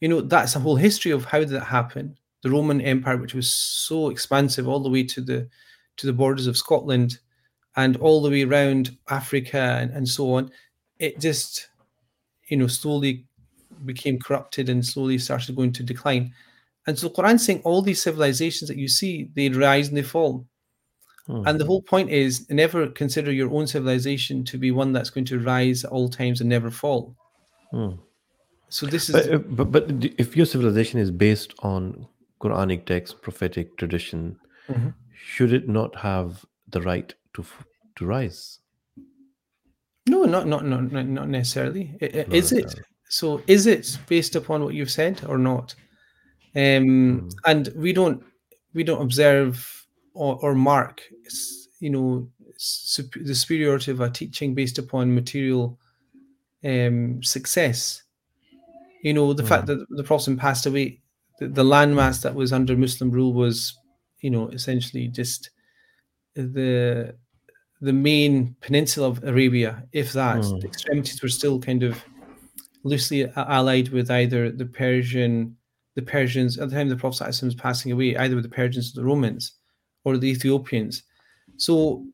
[0.00, 2.16] You know that's a whole history of how that happen?
[2.42, 5.48] The roman empire which was so expansive all the way to the
[5.96, 7.18] to the borders of scotland
[7.76, 10.50] and all the way around africa and, and so on
[10.98, 11.68] it just
[12.48, 13.26] you know slowly
[13.84, 16.32] became corrupted and slowly started going to decline.
[16.86, 20.46] And so quran saying all these civilizations that you see they rise and they fall
[21.26, 21.46] Hmm.
[21.46, 25.26] and the whole point is never consider your own civilization to be one that's going
[25.26, 27.14] to rise at all times and never fall
[27.70, 27.92] Hmm.
[28.68, 29.84] so this is But, uh, but, but
[30.18, 32.06] if your civilization is based on
[32.40, 34.36] Quranic text, prophetic tradition,
[34.68, 34.94] Mhm.
[35.14, 37.44] should it not have the right to
[37.96, 38.58] to rise?
[40.08, 41.96] No, not not not not necessarily.
[42.00, 42.74] Not Is it?
[43.08, 45.74] So is it based upon what you've said or not?
[46.56, 48.24] Um, and we don't
[48.74, 49.81] we don't observe
[50.14, 51.02] or, or mark,
[51.80, 55.78] you know, sup- the superiority of a teaching based upon material
[56.64, 58.02] um, success.
[59.02, 61.00] You know, the fact that the Prophet passed away,
[61.40, 63.76] the, the landmass that was under Muslim rule was,
[64.20, 65.50] you know, essentially just
[66.34, 67.14] the
[67.80, 70.36] the main peninsula of Arabia, if that.
[70.36, 70.60] Mm.
[70.60, 72.00] The extremities were still kind of
[72.84, 75.56] loosely allied with either the Persian,
[75.96, 79.00] the Persians at the time the Prophet was passing away, either with the Persians or
[79.00, 79.54] the Romans
[80.04, 81.02] or the Ethiopians.
[81.56, 82.04] So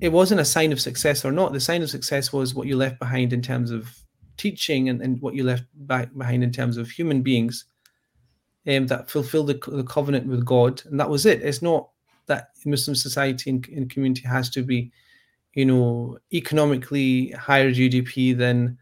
[0.00, 1.52] it wasn't a sign of success or not.
[1.52, 3.88] The sign of success was what you left behind in terms of
[4.36, 7.66] teaching and, and what you left back behind in terms of human beings
[8.68, 10.82] um, that fulfilled the, the covenant with God.
[10.86, 11.42] And that was it.
[11.42, 11.90] It's not
[12.26, 14.90] that Muslim society and, and community has to be,
[15.54, 18.78] you know, economically higher GDP than,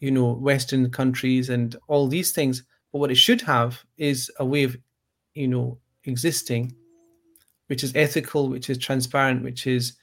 [0.00, 2.64] you know, Western countries and all these things.
[2.92, 4.76] But what it should have is a way of,
[5.34, 6.74] you know, existing,
[7.68, 9.94] which is ethical, which is transparent, which is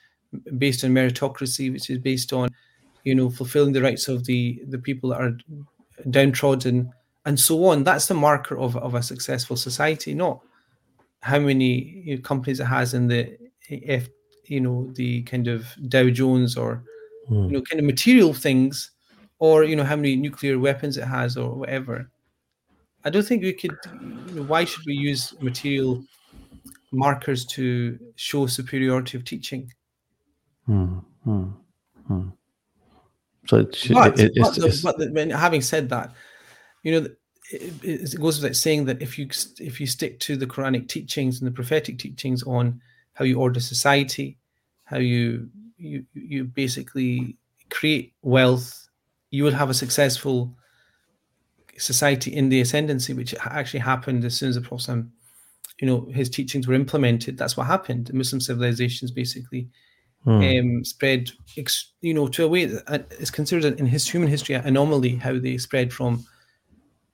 [0.58, 2.50] based on meritocracy, which is based on,
[3.04, 5.38] you know, fulfilling the rights of the the people that are
[6.10, 6.92] downtrodden
[7.26, 7.84] and so on.
[7.84, 10.42] That's the marker of, of a successful society, not
[11.22, 13.38] how many you know, companies it has in the
[13.70, 14.10] if
[14.46, 16.84] you know the kind of Dow Jones or
[17.30, 17.48] mm.
[17.48, 18.92] you know kind of material things,
[19.40, 22.10] or you know how many nuclear weapons it has or whatever.
[23.04, 23.76] I don't think we could.
[24.28, 26.04] You know, why should we use material
[26.96, 29.72] markers to show superiority of teaching?
[30.66, 31.50] Hmm, hmm,
[32.08, 32.30] hmm.
[33.48, 36.12] So it should, but, it, but, the, but the, having said that,
[36.84, 37.08] you know,
[37.52, 39.28] it, it, goes without saying that if you
[39.60, 42.82] if you stick to the Quranic teachings and the prophetic teachings on
[43.14, 44.38] how you order society,
[44.86, 47.38] how you you you basically
[47.70, 48.88] create wealth,
[49.30, 50.56] you will have a successful
[51.78, 55.06] society in the ascendancy, which actually happened as soon as the Prophet,
[55.80, 57.38] you know, his teachings were implemented.
[57.38, 58.08] That's what happened.
[58.08, 59.70] The Muslim civilizations basically
[60.26, 60.60] mm.
[60.60, 64.56] um, spread, ex- you know, to a way that is considered in his human history
[64.56, 66.26] an anomaly how they spread from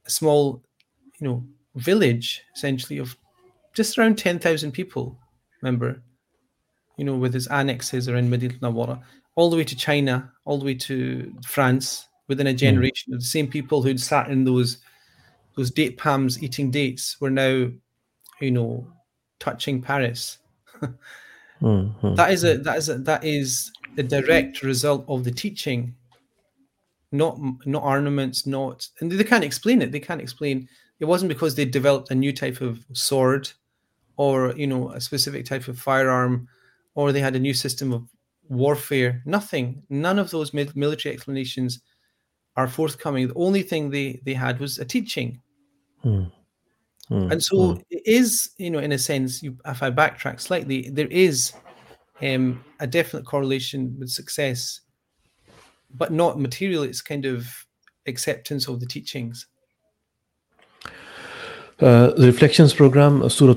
[0.06, 0.64] a small,
[1.20, 1.44] you know,
[1.76, 3.16] village essentially of
[3.74, 5.18] just around ten thousand people.
[5.62, 6.02] Remember,
[6.98, 9.02] you know, with his annexes around in Medina Nawara,
[9.36, 12.58] all the way to China, all the way to France, within a hmm.
[12.58, 13.16] generation mm.
[13.16, 14.78] of the same people who'd sat in those
[15.58, 17.70] those date palms eating dates were now,
[18.42, 18.88] you know,
[19.40, 20.38] touching Paris.
[21.62, 22.16] Mm-hmm.
[22.16, 25.96] That is a that is a, that is a direct result of the teaching,
[27.12, 29.92] not not ornaments, not and they can't explain it.
[29.92, 30.68] They can't explain
[31.00, 33.52] it wasn't because they developed a new type of sword,
[34.18, 36.48] or you know a specific type of firearm,
[36.96, 38.08] or they had a new system of
[38.50, 39.22] warfare.
[39.26, 39.84] Nothing.
[39.90, 41.82] None of those military explanations
[42.56, 43.28] are forthcoming.
[43.28, 45.42] The only thing they they had was a teaching.
[46.04, 46.32] Mm.
[47.12, 47.28] Mm,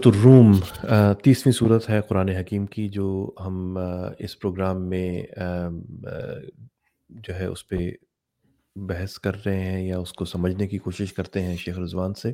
[0.07, 0.61] room mm.
[0.85, 3.79] uh, uh, uh, تیسویں صورت ہے قرآن حکیم کی جو ہم
[4.19, 5.81] اس programme میں um,
[7.09, 7.77] جو ہے اس پہ
[8.77, 12.33] بحث کر رہے ہیں یا اس کو سمجھنے کی کوشش کرتے ہیں شیخ رضوان سے.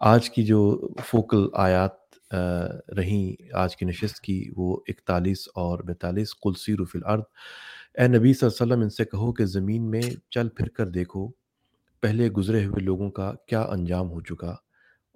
[0.00, 2.34] آج کی جو فوکل آیات
[2.96, 7.22] رہیں، آج کی نشست کی، وہ اکتالیس اور بیتالیس کلسی رف الارض۔
[7.94, 10.88] اے نبی صلی اللہ علیہ وسلم، ان سے کہو کہ زمین میں چل پھر کر
[10.88, 11.28] دیکھو،
[12.02, 14.54] پہلے گزرے ہوئے لوگوں کا کیا انجام ہو چکا،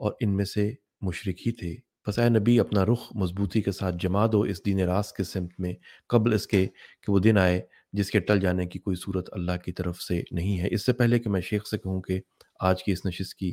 [0.01, 0.73] اور ان میں سے
[1.03, 1.75] مشرق ہی تھے۔
[2.07, 5.61] بس اے نبی، اپنا رخ مضبوطی کے ساتھ جما دو اس دین راست کے سمت
[5.61, 5.75] میں،
[6.07, 6.67] قبل اس کے
[7.03, 7.61] کہ وہ دن آئے۔
[7.93, 10.93] جس کے ٹل جانے کی کوئی صورت اللہ کی طرف سے نہیں ہے۔ اس سے
[10.93, 12.21] پہلے کہ میں شیخ سے کہوں کہ
[12.61, 13.53] آج کی اس نشست کی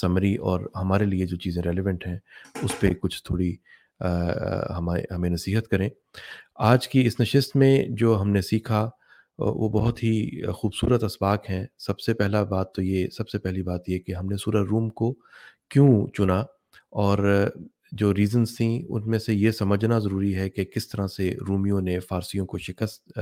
[0.00, 2.18] سمری اور ہمارے لیے جو چیزیں ریلیونٹ ہیں،
[2.62, 3.54] اس پہ کچھ تھوڑی
[4.00, 5.88] ہمیں ہمیں نصیحت کریں۔
[6.70, 8.88] آج کی اس نشست میں جو ہم نے سیکھا
[9.38, 13.62] وہ بہت ہی خوبصورت اسباق ہیں۔ سب سے پہلا بات تو یہ، سب سے پہلی
[13.62, 15.12] بات یہ کہ ہم نے سورہ روم کو
[15.70, 16.38] کیوں چنا
[16.92, 17.18] اور
[17.92, 21.80] جو ریزنز تھیں، ان میں سے یہ سمجھنا ضروری ہے کہ کس طرح سے رومیوں
[21.80, 23.18] نے فارسیوں کو شکست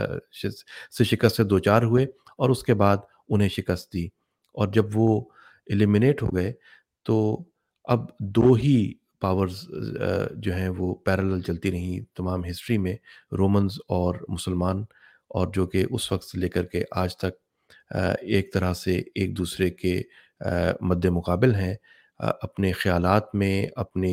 [0.98, 2.04] سے شکست سے دوچار ہوئے
[2.38, 2.96] اور اس کے بعد
[3.28, 4.06] انہیں شکست دی۔
[4.54, 5.20] اور جب وہ
[5.66, 6.52] ایلیمنیٹ ہو گئے
[7.06, 7.16] تو
[7.84, 8.06] اب
[8.36, 8.92] دو ہی
[9.22, 9.62] پاورز
[10.34, 12.94] جو ہیں وہ پیرلل چلتی رہیں تمام ہسٹری میں
[13.38, 14.82] رومنز اور مسلمان،
[15.30, 19.36] اور جو کہ اس وقت سے لے کر کے آج تک ایک طرح سے ایک
[19.38, 20.00] دوسرے کے
[20.80, 21.74] مد مقابل ہیں
[22.20, 24.12] اپنے خیالات میں، اپنے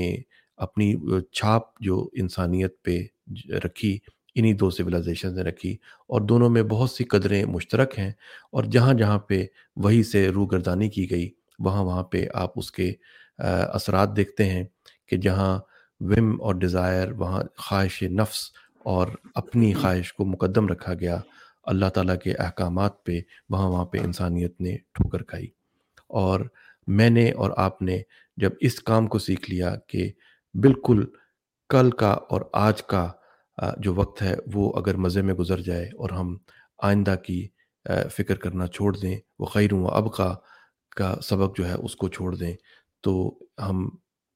[0.57, 0.93] اپنی
[1.31, 2.97] چھاپ جو انسانیت پہ
[3.65, 3.97] رکھی،
[4.35, 5.71] انہی دو سویلائزیشن نے رکھی
[6.09, 8.11] اور دونوں میں بہت سی قدریں مشترک ہیں
[8.51, 9.45] اور جہاں جہاں پہ
[9.77, 11.29] وہی سے روح گردانی کی گئی،
[11.59, 12.91] وہاں وہاں پہ آپ اس کے
[13.39, 14.63] اثرات دیکھتے ہیں
[15.09, 15.57] کہ جہاں
[16.01, 18.39] وم اور ڈیزائر وہاں خواہش نفس
[18.85, 21.19] اور اپنی خواہش کو مقدم رکھا گیا،
[21.67, 25.47] اللہ تعالیٰ کے احکامات پہ وہاں وہاں پہ انسانیت نے ٹھوکر کھائی
[26.21, 26.41] اور
[26.87, 27.97] میں نے اور آپ نے
[28.37, 30.09] جب اس کام کو سیکھ لیا کہ
[30.57, 31.03] بالکل
[31.69, 33.07] کل کا اور آج کا
[33.77, 36.35] جو وقت ہے، وہ اگر مزے میں گزر جائے اور ہم
[36.79, 37.47] آئندہ کی
[38.11, 40.33] فکر کرنا چھوڑ دیں، وہ خیر اب کا
[40.97, 42.53] کا سبق جو ہے اس کو چھوڑ دیں،
[43.03, 43.13] تو
[43.59, 43.87] ہم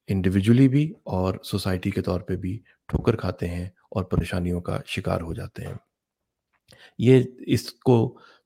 [0.10, 2.58] انڈیویجولی بھی اور سوسائٹی کے طور پہ بھی
[2.90, 5.74] ٹھوکر کھاتے ہیں اور پریشانیوں کا شکار ہو جاتے ہیں۔
[7.00, 7.98] یہ اس کو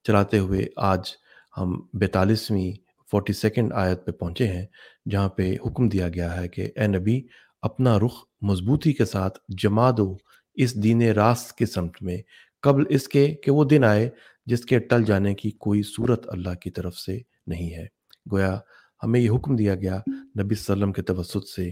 [0.05, 1.11] چلاتے ہوئے آج
[1.55, 2.71] ہم بیتالیسویں،
[3.09, 4.65] فورٹی سیکنڈ آیت پہ پہنچے ہیں،
[5.11, 7.21] جہاں پہ حکم دیا گیا ہے کہ اے نبی
[7.66, 10.18] اپنا رخ مضبوطی کے ساتھ جما دو
[10.53, 12.18] اس دین راست کے سمت میں،
[12.61, 14.09] قبل اس کے کہ وہ دن آئے
[14.45, 17.86] جس کے ٹل جانے کی کوئی صورت اللہ کی طرف سے نہیں ہے۔
[18.32, 18.59] گویا
[19.03, 21.70] ہمیں یہ حکم دیا گیا نبی صلی اللہ علیہ وسلم کے توسط سے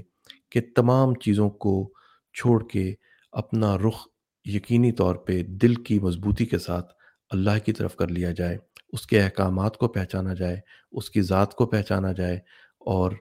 [0.49, 1.93] کہ تمام چیزوں کو
[2.35, 2.93] چھوڑ کے
[3.31, 4.07] اپنا رخ
[4.45, 6.93] یقینی طور پہ دل کی مضبوطی کے ساتھ
[7.29, 8.57] اللہ کی طرف کر لیا جائے،
[8.93, 10.59] اس کے احکامات کو پہچانا جائے،
[10.91, 12.35] اس کی ذات کو پہچانا جائے
[12.79, 13.11] اور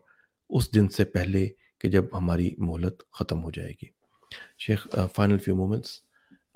[0.51, 1.49] اس دن سے پہلے
[1.82, 3.92] कि जब हमारी मोहलत ख़त्म हो जाएगी
[4.66, 6.02] Sheikh final few moments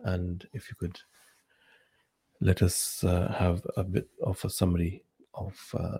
[0.07, 0.97] and if you could
[2.43, 5.03] let us uh, have a bit of a summary
[5.41, 5.99] of uh,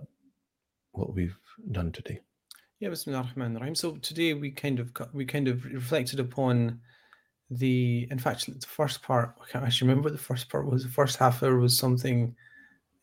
[0.90, 1.38] what we've
[1.70, 2.20] done today.
[2.80, 3.76] Yeah, Bismillah ar-Rahman ar-Rahim.
[3.76, 6.80] So today we kind of got, we kind of reflected upon
[7.50, 10.82] the in fact the first part I can't actually remember what the first part was.
[10.82, 12.34] The first half hour was something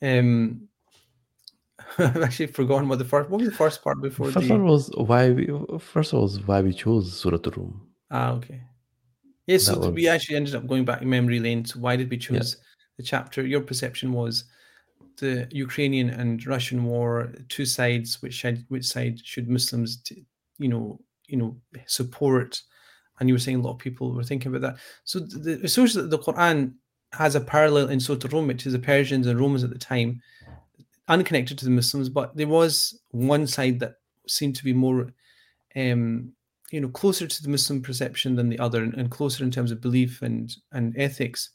[0.02, 0.68] um
[1.99, 4.65] I've actually forgotten what the first what was the first part before First the one
[4.65, 7.89] was why we first was why we chose Surah Rum.
[8.11, 8.63] Ah, okay.
[9.47, 11.65] Yes, so That th- we actually ended up going back in memory lane.
[11.65, 12.57] So why did we choose
[12.97, 13.47] the chapter?
[13.47, 14.45] Your perception was
[15.19, 18.23] the Ukrainian and Russian war, two sides.
[18.23, 18.65] Which side?
[18.69, 20.25] Which side should Muslims, t-
[20.59, 22.61] you know, you know, support?
[23.21, 24.81] And you were saying a lot of people were thinking about that.
[25.05, 26.75] So the, the the Quran
[27.13, 30.21] has a parallel in Surah Rum, which is the Persians and Romans at the time,
[31.09, 33.97] unconnected to the Muslims, but there was one side that
[34.27, 35.13] seemed to be more
[35.77, 36.33] um,
[36.71, 39.71] you know closer to the muslim perception than the other and, and closer in terms
[39.71, 41.51] of belief and and ethics.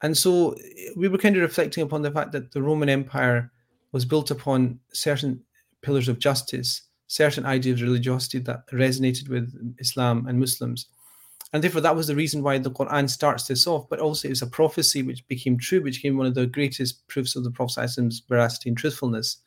[0.00, 3.50] And so eh, we were kind of reflecting upon the fact that the roman empire
[3.92, 5.42] was built upon certain
[5.82, 9.46] pillars of justice certain ideas of religiosity that resonated with
[9.78, 10.86] islam and muslims
[11.52, 14.42] and therefore that was the reason why the quran starts this off but also it's
[14.42, 18.22] a prophecy which became true which became one of the greatest proofs of the prophet's
[18.28, 19.38] veracity and truthfulness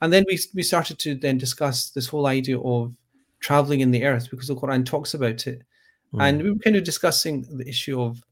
[0.00, 2.94] and then we, we started to then discuss this whole idea of
[3.40, 5.62] traveling in the earth because the Quran talks about it.
[6.18, 8.22] And we were kind of discussing the issue of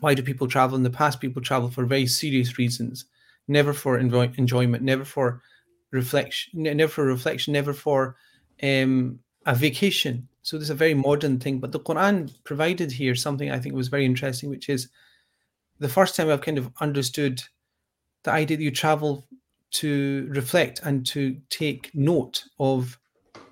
[0.00, 1.20] why do people travel in the past?
[1.20, 3.06] People travel for very serious reasons,
[3.48, 5.42] never for enjoy- enjoyment, never for
[5.90, 8.16] reflection, never for reflection, never for
[8.62, 10.27] um, a vacation.
[10.48, 11.58] So this is a very modern thing.
[11.58, 14.88] But the Quran provided here something I think was very interesting, which is
[15.78, 17.42] the first time I've kind of understood
[18.22, 19.26] the idea that you travel
[19.72, 22.98] to reflect and to take note of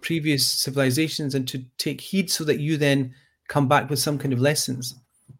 [0.00, 3.14] previous civilizations and to take heed so that you then
[3.46, 4.94] come back with some kind of lessons.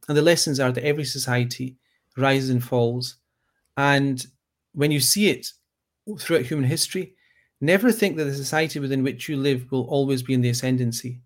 [0.09, 1.78] And the lessons are that every society
[2.18, 3.16] rises and falls.
[3.78, 4.26] And
[4.74, 5.52] when you see it
[6.18, 7.14] throughout human history,
[7.62, 11.22] never think that the society within which you live will always be in the ascendancy.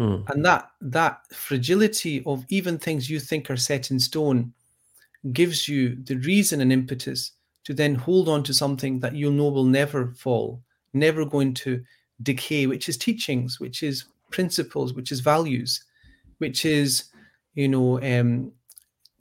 [0.00, 0.22] Hmm.
[0.28, 4.54] And that that fragility of even things you think are set in stone
[5.34, 7.32] gives you the reason and impetus
[7.64, 10.62] to then hold on to something that you'll know will never fall,
[10.94, 11.84] never going to
[12.22, 15.84] decay, which is teachings, which is principles, which is values,
[16.38, 17.04] which is,
[17.52, 18.50] you know, um,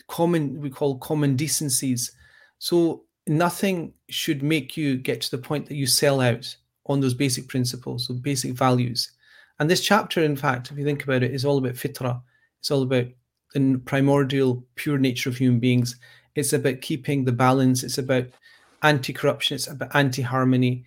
[0.07, 2.13] common, we call common decencies.
[2.59, 6.55] So nothing should make you get to the point that you sell out
[6.85, 9.11] on those basic principles, those basic values.
[9.59, 12.21] And this chapter, in fact, if you think about it, is all about fitra.
[12.59, 13.07] It's all about
[13.53, 15.97] the primordial, pure nature of human beings.
[16.35, 17.83] It's about keeping the balance.
[17.83, 18.25] It's about
[18.83, 19.55] anti-corruption.
[19.55, 20.85] It's about anti-harmony.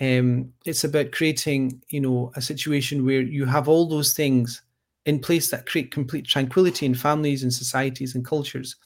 [0.00, 4.62] Um, it's about creating, you know, a situation where you have all those things
[5.04, 8.76] in place that create complete tranquility in families and societies and cultures.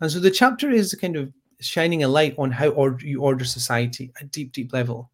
[0.00, 4.12] And so the chapter is kind of shining a light on how you order society
[4.20, 5.10] at deep, deep level.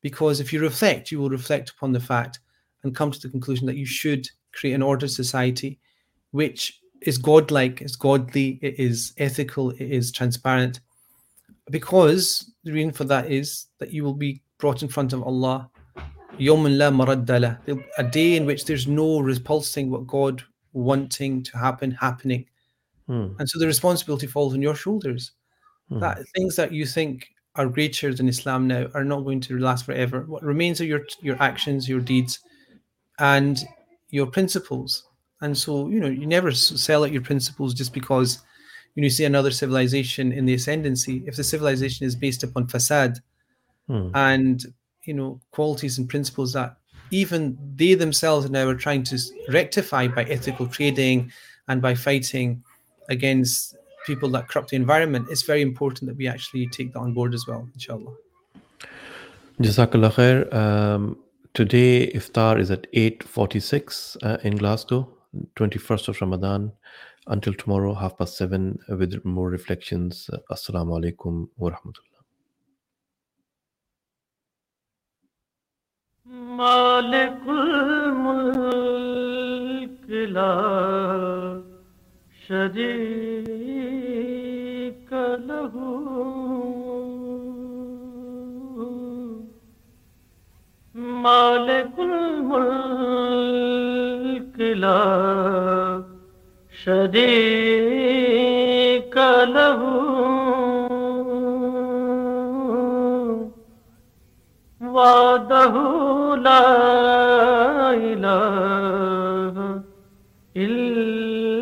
[0.00, 2.40] Because if you reflect, you will reflect upon the fact
[2.84, 5.80] and come to the conclusion that you should create an ordered society
[6.30, 10.80] which is godlike, is godly, it is ethical, it is transparent.
[11.70, 15.70] Because the reason for that is that you will be brought in front of Allah.
[17.98, 22.46] A day in which there's no repulsing what God wanting to happen, happening.
[23.06, 23.28] Hmm.
[23.38, 25.32] And so the responsibility falls on your shoulders.
[25.88, 26.00] Hmm.
[26.00, 29.84] That things that you think are greater than Islam now are not going to last
[29.84, 30.24] forever.
[30.26, 32.40] What remains are your your actions, your deeds,
[33.18, 33.62] and
[34.10, 35.04] your principles.
[35.40, 38.38] And so, you know, you never sell out your principles just because
[38.94, 41.24] you, know, you see another civilization in the ascendancy.
[41.26, 43.20] If the civilization is based upon fasad
[43.86, 44.08] Hmm.
[44.14, 44.64] and
[45.04, 46.76] you know qualities and principles that
[47.10, 49.18] even they themselves now are trying to
[49.50, 51.30] rectify by ethical trading
[51.68, 52.62] and by fighting
[53.10, 57.12] against people that corrupt the environment, it's very important that we actually take that on
[57.12, 58.12] board as well, inshallah.
[59.60, 60.52] Jazakallah khair.
[60.52, 61.18] Um,
[61.54, 65.08] today iftar is at 8.46 uh, in Glasgow,
[65.56, 66.72] 21st of Ramadan.
[67.26, 70.28] Until tomorrow, half past seven, with more reflections.
[70.50, 72.14] Assalamu alaikum wa rahmatullah.
[91.24, 92.84] مالك الملك
[94.60, 96.02] لا
[96.84, 98.24] شريك
[99.56, 99.80] له.
[104.82, 105.74] وعده
[106.36, 106.66] لا
[108.10, 109.56] إله
[110.56, 111.54] إلا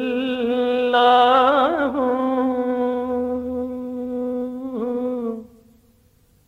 [1.94, 2.12] هو.